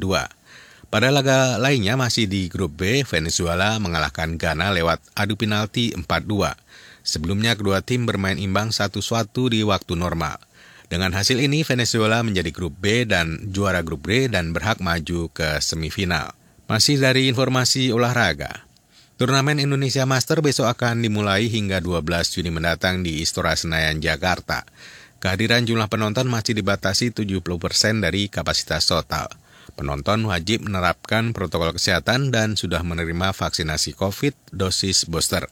Pada 0.88 1.12
laga 1.12 1.60
lainnya 1.60 2.00
masih 2.00 2.32
di 2.32 2.48
grup 2.48 2.80
B, 2.80 3.04
Venezuela 3.04 3.76
mengalahkan 3.84 4.40
Ghana 4.40 4.72
lewat 4.72 5.04
adu 5.12 5.36
penalti 5.36 5.92
4-2. 6.00 6.56
Sebelumnya 7.04 7.60
kedua 7.60 7.84
tim 7.84 8.08
bermain 8.08 8.40
imbang 8.40 8.72
satu-satu 8.72 9.52
di 9.52 9.60
waktu 9.60 10.00
normal. 10.00 10.40
Dengan 10.88 11.12
hasil 11.20 11.36
ini, 11.44 11.68
Venezuela 11.68 12.24
menjadi 12.24 12.56
grup 12.56 12.80
B 12.80 13.04
dan 13.04 13.52
juara 13.52 13.84
grup 13.84 14.08
B 14.08 14.32
dan 14.32 14.56
berhak 14.56 14.80
maju 14.80 15.28
ke 15.36 15.60
semifinal. 15.60 16.32
Masih 16.72 17.02
dari 17.02 17.26
informasi 17.28 17.90
olahraga, 17.90 18.69
Turnamen 19.20 19.60
Indonesia 19.60 20.08
Master 20.08 20.40
besok 20.40 20.72
akan 20.72 21.04
dimulai 21.04 21.52
hingga 21.52 21.84
12 21.84 22.08
Juni 22.40 22.56
mendatang 22.56 23.04
di 23.04 23.20
Istora 23.20 23.52
Senayan, 23.52 24.00
Jakarta. 24.00 24.64
Kehadiran 25.20 25.68
jumlah 25.68 25.92
penonton 25.92 26.24
masih 26.32 26.56
dibatasi 26.56 27.12
70% 27.12 27.44
dari 28.00 28.32
kapasitas 28.32 28.88
total. 28.88 29.28
Penonton 29.76 30.24
wajib 30.24 30.64
menerapkan 30.64 31.36
protokol 31.36 31.76
kesehatan 31.76 32.32
dan 32.32 32.56
sudah 32.56 32.80
menerima 32.80 33.36
vaksinasi 33.36 33.92
COVID 34.00 34.56
dosis 34.56 35.04
booster. 35.04 35.52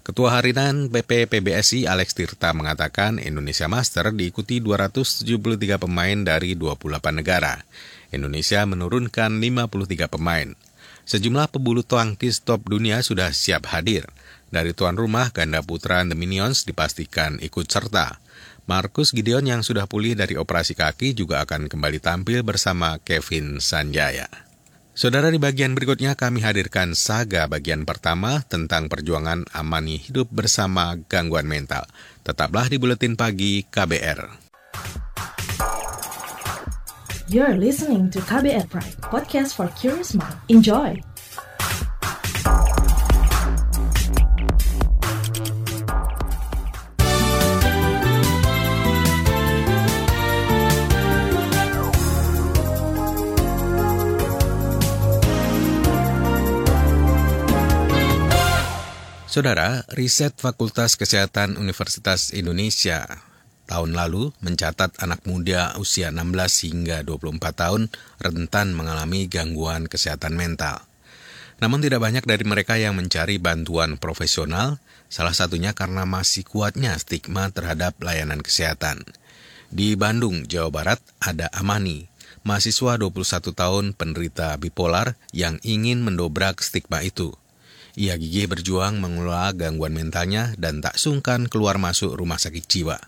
Ketua 0.00 0.40
Harian 0.40 0.88
PP 0.88 1.28
PBSI 1.28 1.84
Alex 1.84 2.16
Tirta 2.16 2.56
mengatakan 2.56 3.20
Indonesia 3.20 3.68
Master 3.68 4.16
diikuti 4.16 4.64
273 4.64 5.76
pemain 5.76 6.24
dari 6.24 6.56
28 6.56 7.20
negara. 7.20 7.68
Indonesia 8.16 8.64
menurunkan 8.64 9.44
53 9.44 10.08
pemain. 10.08 10.56
Sejumlah 11.04 11.52
pebulu 11.52 11.84
tangkis 11.84 12.40
top 12.40 12.64
dunia 12.68 13.04
sudah 13.04 13.28
siap 13.32 13.68
hadir. 13.72 14.08
Dari 14.48 14.72
tuan 14.72 14.96
rumah, 14.96 15.28
ganda 15.34 15.60
putra 15.60 16.00
The 16.00 16.16
Minions 16.16 16.64
dipastikan 16.64 17.36
ikut 17.44 17.68
serta. 17.68 18.20
Markus 18.64 19.12
Gideon 19.12 19.44
yang 19.44 19.60
sudah 19.60 19.84
pulih 19.84 20.16
dari 20.16 20.40
operasi 20.40 20.72
kaki 20.72 21.12
juga 21.12 21.44
akan 21.44 21.68
kembali 21.68 22.00
tampil 22.00 22.40
bersama 22.40 22.96
Kevin 23.04 23.60
Sanjaya. 23.60 24.24
Saudara 24.94 25.28
di 25.28 25.42
bagian 25.42 25.74
berikutnya 25.74 26.14
kami 26.14 26.40
hadirkan 26.40 26.94
saga 26.94 27.50
bagian 27.50 27.82
pertama 27.82 28.46
tentang 28.46 28.86
perjuangan 28.86 29.42
amani 29.50 29.98
hidup 29.98 30.30
bersama 30.30 30.94
gangguan 31.10 31.50
mental. 31.50 31.84
Tetaplah 32.22 32.70
di 32.70 32.78
Buletin 32.78 33.18
Pagi 33.18 33.66
KBR. 33.68 34.43
You're 37.26 37.56
listening 37.56 38.12
to 38.12 38.20
KBR 38.20 38.68
Pride, 38.68 39.00
podcast 39.00 39.56
for 39.56 39.72
curious 39.80 40.12
mind. 40.12 40.36
Enjoy! 40.52 41.00
Saudara, 59.24 59.80
riset 59.96 60.36
Fakultas 60.36 61.00
Kesehatan 61.00 61.56
Universitas 61.56 62.36
Indonesia 62.36 63.33
tahun 63.64 63.96
lalu 63.96 64.30
mencatat 64.44 65.00
anak 65.00 65.24
muda 65.24 65.76
usia 65.80 66.12
16 66.12 66.68
hingga 66.68 67.02
24 67.02 67.40
tahun 67.52 67.82
rentan 68.20 68.76
mengalami 68.76 69.26
gangguan 69.26 69.88
kesehatan 69.88 70.36
mental. 70.36 70.84
Namun 71.62 71.80
tidak 71.80 72.02
banyak 72.02 72.24
dari 72.26 72.44
mereka 72.44 72.76
yang 72.76 72.98
mencari 72.98 73.38
bantuan 73.38 73.96
profesional, 73.96 74.82
salah 75.08 75.32
satunya 75.32 75.72
karena 75.72 76.02
masih 76.04 76.42
kuatnya 76.44 76.98
stigma 76.98 77.48
terhadap 77.54 77.94
layanan 78.02 78.42
kesehatan. 78.42 79.06
Di 79.70 79.94
Bandung, 79.94 80.46
Jawa 80.46 80.70
Barat, 80.70 81.00
ada 81.22 81.50
Amani, 81.54 82.06
mahasiswa 82.44 83.00
21 83.00 83.56
tahun 83.56 83.84
penderita 83.96 84.54
bipolar 84.60 85.16
yang 85.32 85.56
ingin 85.64 86.04
mendobrak 86.04 86.60
stigma 86.60 87.00
itu. 87.00 87.32
Ia 87.94 88.18
gigih 88.18 88.50
berjuang 88.50 88.98
mengelola 88.98 89.54
gangguan 89.54 89.94
mentalnya 89.94 90.50
dan 90.58 90.82
tak 90.82 90.98
sungkan 90.98 91.46
keluar 91.46 91.78
masuk 91.78 92.12
rumah 92.18 92.42
sakit 92.42 92.66
jiwa. 92.66 92.98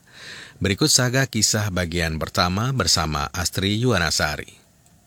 Berikut 0.57 0.89
saga 0.89 1.29
kisah 1.29 1.69
bagian 1.69 2.17
pertama 2.17 2.73
bersama 2.73 3.29
Astri 3.33 3.77
Yuwanasari. 3.77 4.65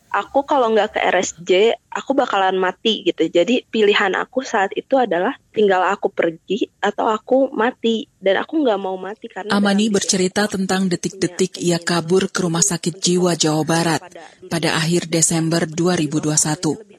aku 0.10 0.42
kalau 0.42 0.74
nggak 0.74 0.98
ke 0.98 1.00
RSJ 1.06 1.52
aku 1.94 2.18
bakalan 2.18 2.58
mati 2.58 3.06
gitu. 3.06 3.30
Jadi 3.30 3.62
pilihan 3.70 4.18
aku 4.18 4.42
saat 4.42 4.74
itu 4.74 4.98
adalah 4.98 5.38
tinggal 5.54 5.86
aku 5.86 6.10
pergi 6.10 6.66
atau 6.82 7.10
aku 7.14 7.54
mati. 7.54 8.10
Dan 8.18 8.42
aku 8.42 8.66
nggak 8.66 8.80
mau 8.82 8.98
mati 8.98 9.30
karena 9.30 9.54
Amani 9.54 9.94
bercerita 9.94 10.50
tentang 10.50 10.90
detik-detik 10.90 11.62
ia 11.62 11.78
kabur 11.78 12.30
ke 12.34 12.42
rumah 12.42 12.66
sakit 12.66 12.98
jiwa 12.98 13.38
Jawa 13.38 13.62
Barat 13.62 14.02
pada 14.50 14.82
akhir 14.82 15.06
Desember 15.14 15.70
2021 15.70 16.90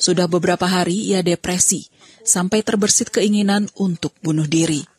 sudah 0.00 0.26
beberapa 0.26 0.64
hari 0.64 1.12
ia 1.12 1.20
depresi 1.20 1.84
sampai 2.24 2.64
terbersit 2.64 3.12
keinginan 3.12 3.68
untuk 3.76 4.16
bunuh 4.24 4.48
diri 4.48 4.89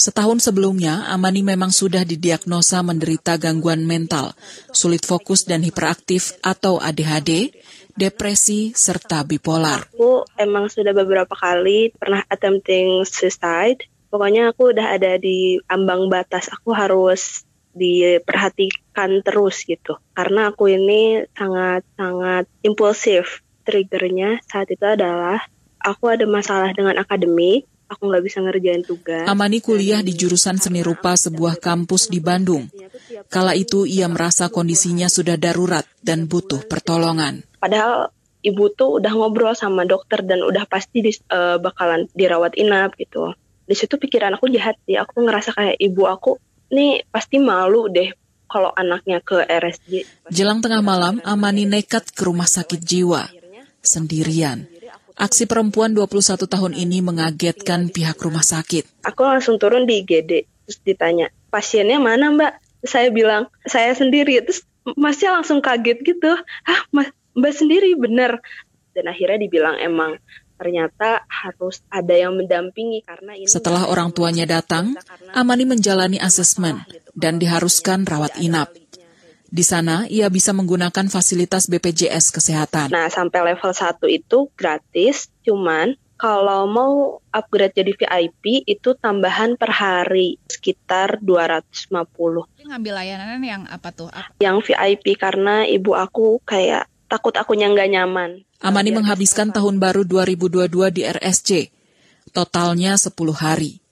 Setahun 0.00 0.40
sebelumnya, 0.40 1.04
Amani 1.12 1.44
memang 1.44 1.68
sudah 1.68 2.08
didiagnosa 2.08 2.80
menderita 2.80 3.36
gangguan 3.36 3.84
mental, 3.84 4.32
sulit 4.72 5.04
fokus 5.04 5.44
dan 5.44 5.60
hiperaktif 5.60 6.40
atau 6.40 6.80
ADHD, 6.80 7.52
depresi, 7.92 8.72
serta 8.72 9.28
bipolar. 9.28 9.84
Aku 9.92 10.24
emang 10.40 10.72
sudah 10.72 10.96
beberapa 10.96 11.36
kali 11.36 11.92
pernah 11.92 12.24
attempting 12.32 13.04
suicide. 13.04 13.84
Pokoknya 14.08 14.56
aku 14.56 14.72
udah 14.72 14.96
ada 14.96 15.20
di 15.20 15.60
ambang 15.68 16.08
batas, 16.08 16.48
aku 16.48 16.72
harus 16.72 17.44
diperhatikan 17.76 19.20
terus 19.20 19.68
gitu. 19.68 20.00
Karena 20.16 20.48
aku 20.48 20.72
ini 20.72 21.28
sangat-sangat 21.36 22.48
impulsif. 22.64 23.44
Triggernya 23.68 24.40
saat 24.48 24.72
itu 24.72 24.80
adalah 24.80 25.44
aku 25.76 26.08
ada 26.08 26.24
masalah 26.24 26.72
dengan 26.72 26.96
akademik, 26.96 27.68
aku 27.90 28.06
nggak 28.06 28.22
bisa 28.22 28.38
ngerjain 28.38 28.86
tugas. 28.86 29.26
Amani 29.26 29.58
kuliah 29.58 29.98
di 30.00 30.14
jurusan 30.14 30.62
seni 30.62 30.80
rupa 30.86 31.18
sebuah 31.18 31.58
kampus 31.58 32.06
di 32.06 32.22
Bandung. 32.22 32.70
Kala 33.26 33.58
itu 33.58 33.82
ia 33.82 34.06
merasa 34.06 34.46
kondisinya 34.46 35.10
sudah 35.10 35.34
darurat 35.34 35.82
dan 35.98 36.30
butuh 36.30 36.62
pertolongan. 36.70 37.42
Padahal 37.58 38.14
ibu 38.46 38.70
tuh 38.72 39.02
udah 39.02 39.12
ngobrol 39.12 39.52
sama 39.58 39.82
dokter 39.84 40.22
dan 40.22 40.46
udah 40.46 40.64
pasti 40.70 41.02
di, 41.02 41.12
uh, 41.34 41.58
bakalan 41.58 42.06
dirawat 42.14 42.54
inap 42.54 42.94
gitu. 42.96 43.34
Di 43.66 43.74
situ 43.74 43.98
pikiran 43.98 44.38
aku 44.38 44.46
jahat 44.54 44.78
sih. 44.86 44.94
Aku 44.94 45.26
ngerasa 45.26 45.52
kayak 45.52 45.76
ibu 45.82 46.06
aku 46.06 46.38
nih 46.70 47.02
pasti 47.10 47.42
malu 47.42 47.90
deh 47.90 48.14
kalau 48.50 48.70
anaknya 48.74 49.22
ke 49.22 49.46
RSJ. 49.46 50.26
Jelang 50.30 50.58
tengah 50.58 50.82
malam, 50.82 51.22
Amani 51.22 51.66
nekat 51.66 52.10
ke 52.10 52.26
rumah 52.26 52.50
sakit 52.50 52.82
jiwa 52.82 53.30
sendirian. 53.80 54.68
Aksi 55.20 55.44
perempuan 55.44 55.92
21 55.92 56.48
tahun 56.48 56.72
ini 56.72 57.04
mengagetkan 57.04 57.92
pihak 57.92 58.16
rumah 58.24 58.40
sakit. 58.40 59.04
Aku 59.04 59.20
langsung 59.20 59.60
turun 59.60 59.84
di 59.84 60.00
IGD, 60.00 60.48
terus 60.64 60.78
ditanya, 60.80 61.28
pasiennya 61.52 62.00
mana 62.00 62.32
mbak? 62.32 62.52
Saya 62.80 63.12
bilang, 63.12 63.52
saya 63.68 63.92
sendiri. 63.92 64.40
Terus 64.40 64.64
masnya 64.96 65.36
langsung 65.36 65.60
kaget 65.60 66.00
gitu, 66.00 66.32
ah 66.64 66.80
mbak 67.36 67.52
sendiri 67.52 67.92
bener. 68.00 68.40
Dan 68.96 69.12
akhirnya 69.12 69.44
dibilang 69.44 69.76
emang 69.76 70.16
ternyata 70.60 71.24
harus 71.28 71.80
ada 71.88 72.12
yang 72.12 72.36
mendampingi 72.36 73.00
karena 73.00 73.32
ini 73.32 73.48
Setelah 73.48 73.88
orang 73.88 74.12
tuanya 74.12 74.44
datang, 74.44 74.92
Amani 75.32 75.64
menjalani 75.64 76.16
asesmen 76.16 76.80
dan 77.16 77.36
diharuskan 77.40 78.08
rawat 78.08 78.36
inap. 78.40 78.72
Di 79.50 79.66
sana, 79.66 80.06
ia 80.06 80.30
bisa 80.30 80.54
menggunakan 80.54 81.10
fasilitas 81.10 81.66
BPJS 81.66 82.30
Kesehatan. 82.30 82.94
Nah, 82.94 83.10
sampai 83.10 83.50
level 83.50 83.74
1 83.74 84.06
itu 84.06 84.46
gratis, 84.54 85.26
cuman 85.42 85.98
kalau 86.14 86.70
mau 86.70 87.18
upgrade 87.34 87.74
jadi 87.74 87.92
VIP 87.98 88.62
itu 88.62 88.94
tambahan 88.94 89.58
per 89.58 89.74
hari 89.74 90.38
sekitar 90.46 91.18
250. 91.18 92.46
Ngambil 92.62 92.92
layanan 92.94 93.42
yang 93.42 93.66
apa 93.66 93.90
tuh? 93.90 94.06
Apa? 94.12 94.38
Yang 94.38 94.70
VIP 94.70 95.18
karena 95.18 95.66
ibu 95.66 95.98
aku 95.98 96.38
kayak 96.46 96.86
takut 97.10 97.34
akunya 97.34 97.66
nggak 97.72 97.90
nyaman. 97.90 98.46
Amani 98.62 98.94
menghabiskan 98.94 99.50
tahun 99.50 99.82
baru 99.82 100.06
2022 100.06 100.94
di 100.94 101.02
RSC, 101.08 101.72
totalnya 102.30 102.94
10 102.94 103.10
hari. 103.34 103.82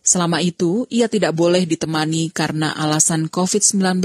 Selama 0.00 0.38
itu, 0.38 0.86
ia 0.88 1.10
tidak 1.10 1.34
boleh 1.34 1.66
ditemani 1.66 2.30
karena 2.30 2.72
alasan 2.78 3.26
COVID-19 3.26 4.00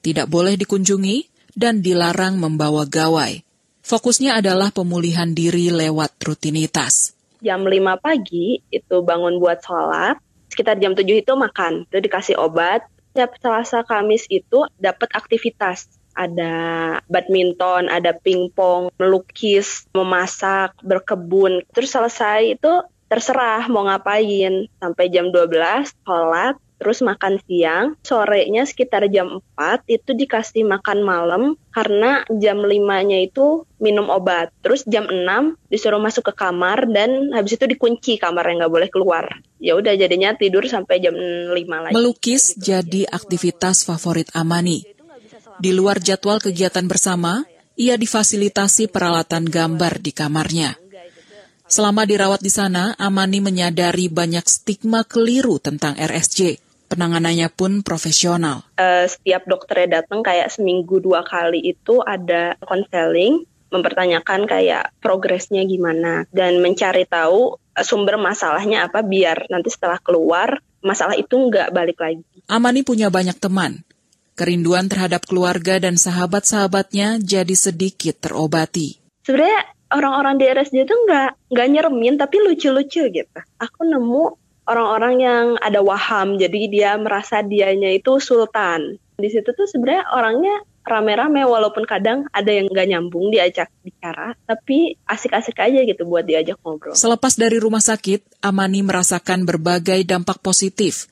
tidak 0.00 0.28
boleh 0.28 0.56
dikunjungi, 0.56 1.28
dan 1.56 1.84
dilarang 1.84 2.38
membawa 2.38 2.86
gawai. 2.86 3.42
Fokusnya 3.80 4.38
adalah 4.38 4.70
pemulihan 4.70 5.34
diri 5.34 5.72
lewat 5.72 6.20
rutinitas. 6.22 7.16
Jam 7.40 7.64
5 7.64 7.96
pagi 7.98 8.60
itu 8.68 8.96
bangun 9.00 9.40
buat 9.40 9.64
sholat, 9.64 10.20
sekitar 10.52 10.76
jam 10.76 10.92
7 10.92 11.04
itu 11.24 11.32
makan, 11.32 11.88
itu 11.88 11.98
dikasih 11.98 12.36
obat. 12.36 12.84
Setiap 13.10 13.34
Selasa 13.42 13.82
Kamis 13.82 14.30
itu 14.30 14.62
dapat 14.78 15.10
aktivitas. 15.10 15.90
Ada 16.14 16.54
badminton, 17.10 17.90
ada 17.90 18.14
pingpong, 18.14 18.94
melukis, 18.94 19.90
memasak, 19.90 20.78
berkebun. 20.84 21.66
Terus 21.74 21.90
selesai 21.90 22.60
itu 22.60 22.72
terserah 23.10 23.66
mau 23.66 23.82
ngapain. 23.88 24.70
Sampai 24.78 25.10
jam 25.10 25.34
12 25.34 25.90
sholat, 26.06 26.54
terus 26.80 27.04
makan 27.04 27.36
siang, 27.44 28.00
sorenya 28.00 28.64
sekitar 28.64 29.04
jam 29.12 29.44
4 29.52 29.84
itu 29.84 30.16
dikasih 30.16 30.64
makan 30.64 31.04
malam 31.04 31.42
karena 31.76 32.24
jam 32.40 32.64
5-nya 32.64 33.20
itu 33.20 33.68
minum 33.76 34.08
obat. 34.08 34.48
Terus 34.64 34.88
jam 34.88 35.04
6 35.04 35.60
disuruh 35.68 36.00
masuk 36.00 36.32
ke 36.32 36.40
kamar 36.40 36.88
dan 36.88 37.36
habis 37.36 37.60
itu 37.60 37.68
dikunci 37.68 38.16
kamar 38.16 38.48
yang 38.48 38.64
nggak 38.64 38.72
boleh 38.72 38.88
keluar. 38.88 39.28
Ya 39.60 39.76
udah 39.76 39.92
jadinya 39.92 40.32
tidur 40.32 40.64
sampai 40.64 41.04
jam 41.04 41.12
5 41.12 41.52
lagi. 41.52 41.92
Melukis 41.92 42.56
jadi 42.56 43.04
aktivitas 43.12 43.84
favorit 43.84 44.32
Amani. 44.32 44.88
Di 45.60 45.76
luar 45.76 46.00
jadwal 46.00 46.40
kegiatan 46.40 46.88
bersama, 46.88 47.44
ia 47.76 48.00
difasilitasi 48.00 48.88
peralatan 48.88 49.44
gambar 49.44 50.00
di 50.00 50.16
kamarnya. 50.16 50.80
Selama 51.68 52.08
dirawat 52.08 52.40
di 52.40 52.48
sana, 52.48 52.96
Amani 52.96 53.44
menyadari 53.44 54.08
banyak 54.08 54.42
stigma 54.48 55.04
keliru 55.04 55.60
tentang 55.60 55.94
RSJ 56.00 56.69
penanganannya 56.90 57.46
pun 57.54 57.86
profesional. 57.86 58.66
Uh, 58.74 59.06
setiap 59.06 59.46
dokternya 59.46 60.02
datang 60.02 60.26
kayak 60.26 60.50
seminggu 60.50 60.98
dua 60.98 61.22
kali 61.22 61.62
itu 61.62 62.02
ada 62.02 62.58
konseling, 62.66 63.46
mempertanyakan 63.70 64.50
kayak 64.50 64.90
progresnya 64.98 65.62
gimana 65.62 66.26
dan 66.34 66.58
mencari 66.58 67.06
tahu 67.06 67.56
eh, 67.78 67.86
sumber 67.86 68.18
masalahnya 68.18 68.90
apa 68.90 69.06
biar 69.06 69.46
nanti 69.46 69.70
setelah 69.70 70.02
keluar 70.02 70.58
masalah 70.82 71.14
itu 71.14 71.38
nggak 71.38 71.70
balik 71.70 72.02
lagi. 72.02 72.26
Amani 72.50 72.82
punya 72.82 73.08
banyak 73.08 73.38
teman. 73.38 73.86
Kerinduan 74.34 74.88
terhadap 74.88 75.28
keluarga 75.28 75.76
dan 75.78 76.00
sahabat-sahabatnya 76.00 77.20
jadi 77.20 77.54
sedikit 77.54 78.24
terobati. 78.24 78.96
Sebenarnya 79.20 79.68
orang-orang 79.92 80.40
di 80.40 80.44
RSJ 80.48 80.88
itu 80.88 80.94
nggak 80.96 81.52
nggak 81.52 81.68
nyeremin 81.68 82.16
tapi 82.16 82.40
lucu-lucu 82.40 83.04
gitu. 83.12 83.40
Aku 83.60 83.84
nemu 83.84 84.39
orang-orang 84.68 85.14
yang 85.20 85.46
ada 85.60 85.80
waham 85.80 86.36
jadi 86.36 86.60
dia 86.68 86.90
merasa 87.00 87.44
dianya 87.44 87.92
itu 87.92 88.18
sultan 88.18 88.98
di 89.20 89.28
situ 89.28 89.52
tuh 89.52 89.68
sebenarnya 89.68 90.08
orangnya 90.16 90.64
rame-rame 90.80 91.44
walaupun 91.44 91.84
kadang 91.84 92.24
ada 92.32 92.50
yang 92.50 92.66
nggak 92.66 92.88
nyambung 92.88 93.28
diajak 93.28 93.68
bicara 93.84 94.32
tapi 94.48 94.96
asik-asik 95.04 95.60
aja 95.60 95.84
gitu 95.84 96.08
buat 96.08 96.24
diajak 96.24 96.56
ngobrol. 96.64 96.96
Selepas 96.96 97.36
dari 97.36 97.60
rumah 97.60 97.84
sakit, 97.84 98.40
Amani 98.40 98.80
merasakan 98.80 99.44
berbagai 99.44 100.00
dampak 100.08 100.40
positif, 100.40 101.06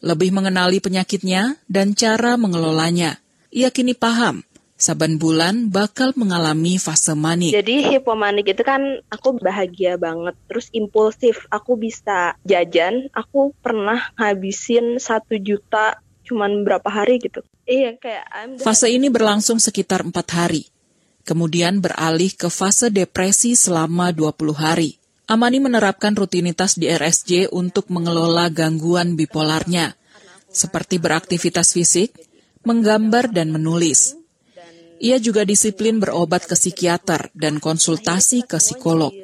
lebih 0.00 0.32
mengenali 0.32 0.80
penyakitnya 0.80 1.60
dan 1.68 1.92
cara 1.92 2.40
mengelolanya. 2.40 3.20
Ia 3.52 3.68
kini 3.68 3.92
paham 3.92 4.46
saban 4.80 5.20
bulan 5.20 5.68
bakal 5.68 6.16
mengalami 6.16 6.80
fase 6.80 7.12
manik. 7.12 7.52
Jadi 7.52 7.92
hipomanik 7.92 8.48
itu 8.48 8.64
kan 8.64 9.04
aku 9.12 9.36
bahagia 9.36 10.00
banget, 10.00 10.32
terus 10.48 10.72
impulsif. 10.72 11.44
Aku 11.52 11.76
bisa 11.76 12.34
jajan, 12.48 13.12
aku 13.12 13.52
pernah 13.60 14.08
ngabisin 14.16 14.96
satu 14.96 15.36
juta 15.36 16.00
cuman 16.24 16.64
berapa 16.64 16.88
hari 16.88 17.20
gitu. 17.20 17.44
Iya 17.68 18.00
kayak 18.00 18.24
I'm 18.32 18.50
Fase 18.56 18.88
ini 18.88 19.12
berlangsung 19.12 19.60
sekitar 19.60 20.00
empat 20.00 20.26
hari. 20.32 20.64
Kemudian 21.28 21.84
beralih 21.84 22.32
ke 22.32 22.48
fase 22.48 22.88
depresi 22.88 23.52
selama 23.52 24.10
20 24.16 24.56
hari. 24.56 24.96
Amani 25.30 25.62
menerapkan 25.62 26.16
rutinitas 26.16 26.74
di 26.74 26.90
RSJ 26.90 27.54
untuk 27.54 27.86
mengelola 27.86 28.50
gangguan 28.50 29.14
bipolarnya, 29.14 29.94
seperti 30.50 30.98
beraktivitas 30.98 31.70
fisik, 31.70 32.18
menggambar 32.66 33.30
dan 33.30 33.54
menulis. 33.54 34.19
Ia 35.00 35.16
juga 35.16 35.48
disiplin 35.48 35.96
berobat 35.96 36.44
ke 36.44 36.52
psikiater 36.52 37.32
dan 37.32 37.56
konsultasi 37.56 38.44
ke 38.44 38.60
psikolog. 38.60 39.16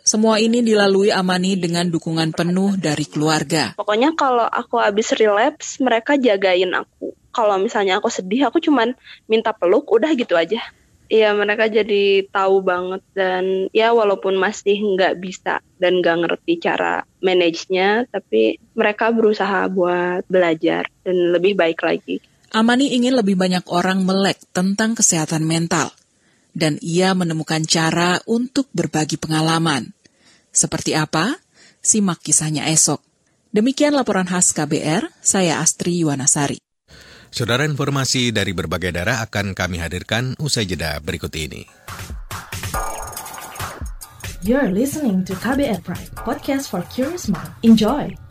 Semua 0.00 0.40
ini 0.40 0.64
dilalui 0.64 1.12
Amani 1.12 1.60
dengan 1.60 1.92
dukungan 1.92 2.32
penuh 2.32 2.80
dari 2.80 3.04
keluarga. 3.04 3.76
Pokoknya 3.76 4.16
kalau 4.16 4.48
aku 4.48 4.80
habis 4.80 5.12
relapse, 5.12 5.76
mereka 5.84 6.16
jagain 6.16 6.72
aku. 6.72 7.12
Kalau 7.36 7.60
misalnya 7.60 8.00
aku 8.00 8.08
sedih, 8.08 8.48
aku 8.48 8.64
cuman 8.64 8.96
minta 9.28 9.52
peluk, 9.52 9.92
udah 9.92 10.08
gitu 10.16 10.40
aja. 10.40 10.64
Iya, 11.12 11.36
mereka 11.36 11.68
jadi 11.68 12.24
tahu 12.32 12.64
banget 12.64 13.04
dan 13.12 13.68
ya 13.76 13.92
walaupun 13.92 14.40
masih 14.40 14.80
nggak 14.96 15.20
bisa 15.20 15.60
dan 15.76 16.00
nggak 16.00 16.16
ngerti 16.24 16.64
cara 16.64 17.04
manage-nya, 17.20 18.08
tapi 18.08 18.56
mereka 18.72 19.12
berusaha 19.12 19.68
buat 19.68 20.24
belajar 20.32 20.88
dan 21.04 21.36
lebih 21.36 21.60
baik 21.60 21.84
lagi. 21.84 22.24
Amani 22.54 22.94
ingin 22.94 23.18
lebih 23.18 23.34
banyak 23.34 23.66
orang 23.66 24.06
melek 24.06 24.38
tentang 24.54 24.94
kesehatan 24.94 25.42
mental, 25.42 25.90
dan 26.54 26.78
ia 26.78 27.10
menemukan 27.10 27.66
cara 27.66 28.22
untuk 28.30 28.70
berbagi 28.70 29.18
pengalaman. 29.18 29.90
Seperti 30.54 30.94
apa? 30.94 31.34
Simak 31.82 32.22
kisahnya 32.22 32.70
esok. 32.70 33.02
Demikian 33.50 33.98
laporan 33.98 34.30
khas 34.30 34.54
KBR, 34.54 35.10
saya 35.18 35.58
Astri 35.58 35.98
Yuwanasari. 36.06 36.62
Saudara 37.34 37.66
informasi 37.66 38.30
dari 38.30 38.54
berbagai 38.54 38.94
daerah 38.94 39.18
akan 39.26 39.58
kami 39.58 39.82
hadirkan 39.82 40.38
usai 40.38 40.70
jeda 40.70 41.02
berikut 41.02 41.34
ini. 41.34 41.66
You're 44.46 44.70
listening 44.70 45.26
to 45.26 45.34
KBR 45.34 45.82
Pride, 45.82 46.14
podcast 46.22 46.70
for 46.70 46.86
curious 46.94 47.26
mind. 47.26 47.50
Enjoy! 47.66 48.23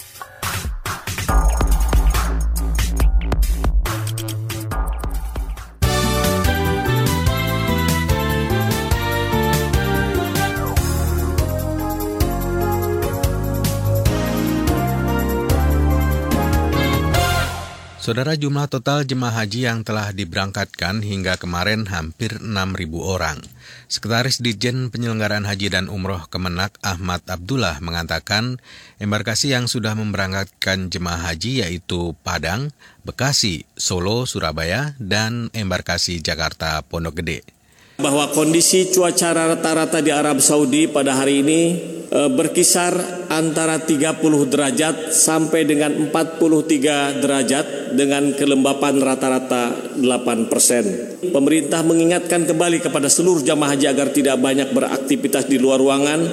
Saudara 18.04 18.36
jumlah 18.36 18.68
total 18.68 19.08
jemaah 19.08 19.32
haji 19.32 19.63
yang 19.63 19.88
telah 19.88 20.12
diberangkatkan 20.12 21.00
hingga 21.00 21.39
kemarin 21.39 21.88
hampir 21.88 22.36
6.000 22.36 22.52
orang. 23.00 23.39
Sekretaris 23.88 24.44
Dijen 24.44 24.92
Penyelenggaraan 24.92 25.48
Haji 25.48 25.72
dan 25.72 25.88
Umroh 25.88 26.28
Kemenak 26.28 26.76
Ahmad 26.84 27.24
Abdullah 27.32 27.80
mengatakan 27.80 28.60
embarkasi 29.00 29.56
yang 29.56 29.72
sudah 29.72 29.96
memberangkatkan 29.96 30.92
jemaah 30.92 31.32
haji 31.32 31.63
yaitu 31.63 32.12
Padang, 32.28 32.76
Bekasi, 33.08 33.63
Solo, 33.80 34.28
Surabaya, 34.28 35.00
dan 35.00 35.48
embarkasi 35.56 36.20
Jakarta 36.20 36.84
Pondok 36.84 37.24
Gede 37.24 37.62
bahwa 37.98 38.34
kondisi 38.34 38.90
cuaca 38.90 39.34
rata-rata 39.34 40.02
di 40.02 40.10
Arab 40.10 40.42
Saudi 40.42 40.90
pada 40.90 41.14
hari 41.14 41.46
ini 41.46 41.62
e, 42.10 42.20
berkisar 42.34 43.26
antara 43.30 43.78
30 43.78 44.18
derajat 44.50 45.14
sampai 45.14 45.62
dengan 45.70 46.10
43 46.10 47.22
derajat 47.22 47.66
dengan 47.94 48.34
kelembapan 48.34 48.98
rata-rata 48.98 49.94
8 50.02 50.50
persen. 50.50 50.86
Pemerintah 51.22 51.86
mengingatkan 51.86 52.50
kembali 52.50 52.82
kepada 52.82 53.10
seluruh 53.10 53.46
jamaah 53.46 53.78
haji 53.78 53.86
agar 53.86 54.10
tidak 54.10 54.42
banyak 54.42 54.74
beraktivitas 54.74 55.46
di 55.46 55.62
luar 55.62 55.78
ruangan, 55.78 56.26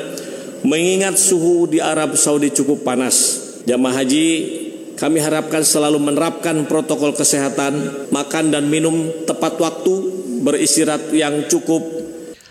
mengingat 0.65 1.21
suhu 1.21 1.69
di 1.69 1.77
Arab 1.77 2.17
Saudi 2.17 2.49
cukup 2.57 2.85
panas. 2.85 3.49
Jamaah 3.69 4.01
haji 4.01 4.27
kami 4.97 5.17
harapkan 5.17 5.65
selalu 5.65 5.97
menerapkan 5.97 6.69
protokol 6.69 7.17
kesehatan, 7.17 8.09
makan 8.13 8.53
dan 8.53 8.69
minum 8.69 9.09
tepat 9.25 9.57
waktu, 9.57 10.20
beristirahat 10.41 11.13
yang 11.13 11.47
cukup. 11.47 11.85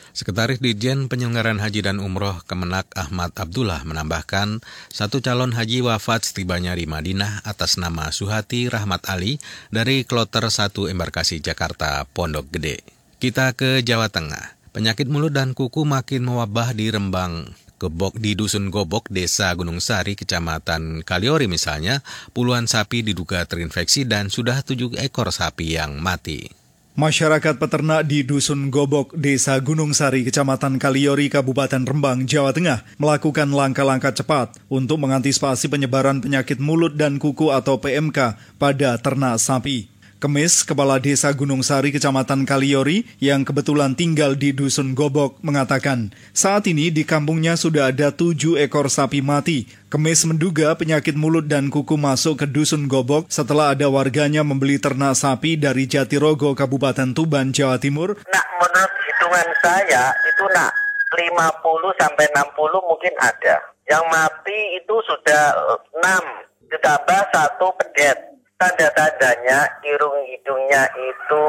Sekretaris 0.10 0.60
Dijen 0.60 1.08
Penyelenggaraan 1.08 1.63
Haji 1.63 1.86
dan 1.86 2.02
Umroh 2.04 2.43
Kemenak 2.43 2.91
Ahmad 2.97 3.32
Abdullah 3.39 3.86
menambahkan, 3.88 4.60
satu 4.91 5.23
calon 5.23 5.56
haji 5.56 5.80
wafat 5.86 6.28
setibanya 6.28 6.75
di 6.75 6.89
Madinah 6.89 7.45
atas 7.47 7.80
nama 7.80 8.12
Suhati 8.12 8.67
Rahmat 8.67 9.08
Ali 9.08 9.39
dari 9.71 10.04
Kloter 10.04 10.49
1 10.49 10.91
Embarkasi 10.91 11.39
Jakarta 11.39 12.04
Pondok 12.10 12.52
Gede. 12.52 12.84
Kita 13.21 13.56
ke 13.56 13.80
Jawa 13.80 14.12
Tengah. 14.12 14.60
Penyakit 14.75 15.08
mulut 15.08 15.32
dan 15.32 15.56
kuku 15.56 15.88
makin 15.88 16.28
mewabah 16.28 16.75
di 16.75 16.91
Rembang. 16.91 17.56
Gebok 17.80 18.19
di 18.19 18.36
Dusun 18.36 18.67
Gobok, 18.67 19.08
Desa 19.08 19.56
Gunung 19.56 19.80
Sari, 19.80 20.19
Kecamatan 20.19 20.99
Kaliori 21.08 21.47
misalnya, 21.47 22.04
puluhan 22.36 22.67
sapi 22.67 23.08
diduga 23.08 23.47
terinfeksi 23.47 24.04
dan 24.04 24.28
sudah 24.28 24.67
tujuh 24.67 24.99
ekor 24.99 25.32
sapi 25.32 25.80
yang 25.80 25.95
mati. 26.04 26.59
Masyarakat 26.99 27.63
peternak 27.63 28.12
di 28.12 28.27
Dusun 28.27 28.67
Gobok, 28.67 29.15
Desa 29.15 29.55
Gunung 29.63 29.95
Sari, 29.95 30.27
Kecamatan 30.27 30.75
Kaliori, 30.75 31.31
Kabupaten 31.31 31.88
Rembang, 31.88 32.27
Jawa 32.27 32.51
Tengah, 32.51 32.83
melakukan 32.99 33.55
langkah-langkah 33.55 34.12
cepat 34.12 34.59
untuk 34.67 34.99
mengantisipasi 34.99 35.71
penyebaran 35.71 36.19
penyakit 36.19 36.59
mulut 36.59 36.99
dan 36.99 37.15
kuku 37.15 37.55
atau 37.55 37.79
PMK 37.79 38.35
pada 38.59 38.99
ternak 38.99 39.39
sapi. 39.39 39.88
Kemis, 40.19 40.67
Kepala 40.67 40.99
Desa 40.99 41.32
Gunung 41.32 41.63
Sari, 41.63 41.95
Kecamatan 41.95 42.43
Kaliori, 42.43 43.08
yang 43.23 43.47
kebetulan 43.47 43.95
tinggal 43.95 44.36
di 44.36 44.51
Dusun 44.51 44.91
Gobok, 44.91 45.39
mengatakan, 45.39 46.12
saat 46.36 46.67
ini 46.67 46.91
di 46.91 47.08
kampungnya 47.08 47.55
sudah 47.55 47.88
ada 47.88 48.12
tujuh 48.12 48.60
ekor 48.60 48.91
sapi 48.91 49.23
mati. 49.23 49.71
Kemis 49.88 50.27
menduga 50.27 50.75
penyakit 50.75 51.15
mulut 51.15 51.47
dan 51.47 51.71
kuku 51.71 51.95
masuk 51.95 52.43
ke 52.43 52.51
Dusun 52.51 52.91
Gobok 52.91 53.32
setelah 53.32 53.71
ada 53.71 53.88
warganya 53.88 54.43
membeli 54.43 54.75
ternak 54.75 55.15
sapi 55.15 55.55
dari 55.55 55.88
Jatirogo, 55.88 56.51
Kabupaten 56.51 57.15
Tuban, 57.15 57.55
Jawa 57.55 57.79
Timur. 57.79 58.19
Nah, 58.27 58.45
menurut 58.60 58.93
hitungan 59.08 59.47
saya, 59.63 60.12
itu 60.27 60.43
nak 60.51 60.75
50 61.15 61.95
sampai 61.95 62.27
60 62.36 62.91
mungkin 62.91 63.15
ada. 63.23 63.55
Yang 63.88 64.03
mati 64.12 64.84
itu 64.84 64.95
sudah 65.08 65.55
6, 65.95 66.75
ditambah 66.75 67.21
satu 67.32 67.71
pedet 67.79 68.28
tanda-tandanya 68.60 69.60
irung 69.88 70.19
hidungnya 70.28 70.84
itu 71.00 71.43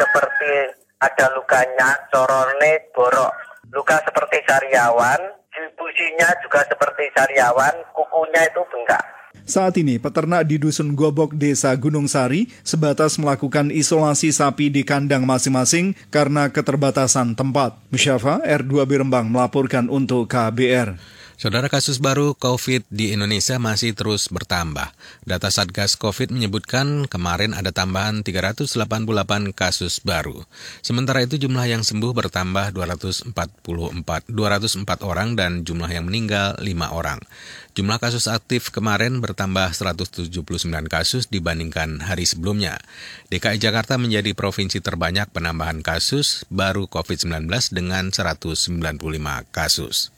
seperti 0.00 0.72
ada 0.98 1.26
lukanya, 1.36 1.94
corone, 2.10 2.88
borok. 2.96 3.30
Luka 3.68 4.00
seperti 4.00 4.40
sariawan, 4.48 5.20
businya 5.76 6.28
juga 6.40 6.64
seperti 6.64 7.12
sariawan, 7.12 7.76
kukunya 7.92 8.48
itu 8.48 8.64
bengkak. 8.72 9.04
Saat 9.44 9.76
ini, 9.80 10.00
peternak 10.00 10.44
di 10.48 10.56
Dusun 10.60 10.92
Gobok, 10.96 11.36
Desa 11.36 11.72
Gunung 11.76 12.08
Sari, 12.08 12.48
sebatas 12.64 13.16
melakukan 13.20 13.68
isolasi 13.72 14.32
sapi 14.32 14.68
di 14.72 14.84
kandang 14.84 15.24
masing-masing 15.24 15.96
karena 16.08 16.48
keterbatasan 16.48 17.32
tempat. 17.32 17.76
Musyafa, 17.92 18.44
R2 18.44 18.88
Birembang 18.88 19.28
melaporkan 19.28 19.88
untuk 19.88 20.28
KBR. 20.28 21.17
Saudara 21.38 21.70
kasus 21.70 22.02
baru 22.02 22.34
COVID 22.34 22.90
di 22.90 23.14
Indonesia 23.14 23.62
masih 23.62 23.94
terus 23.94 24.26
bertambah. 24.26 24.90
Data 25.22 25.54
Satgas 25.54 25.94
COVID 25.94 26.34
menyebutkan 26.34 27.06
kemarin 27.06 27.54
ada 27.54 27.70
tambahan 27.70 28.26
388 28.26 28.74
kasus 29.54 30.02
baru. 30.02 30.42
Sementara 30.82 31.22
itu 31.22 31.38
jumlah 31.38 31.62
yang 31.70 31.86
sembuh 31.86 32.10
bertambah 32.10 32.74
244, 32.74 33.30
204 34.34 35.06
orang 35.06 35.38
dan 35.38 35.62
jumlah 35.62 35.86
yang 35.86 36.10
meninggal 36.10 36.58
5 36.58 36.66
orang. 36.90 37.22
Jumlah 37.78 38.02
kasus 38.02 38.26
aktif 38.26 38.74
kemarin 38.74 39.22
bertambah 39.22 39.70
179 39.78 40.34
kasus 40.90 41.30
dibandingkan 41.30 42.02
hari 42.02 42.26
sebelumnya. 42.26 42.82
DKI 43.30 43.62
Jakarta 43.62 43.94
menjadi 43.94 44.34
provinsi 44.34 44.82
terbanyak 44.82 45.30
penambahan 45.30 45.86
kasus 45.86 46.42
baru 46.50 46.90
COVID-19 46.90 47.46
dengan 47.70 48.10
195 48.10 48.74
kasus. 49.54 50.17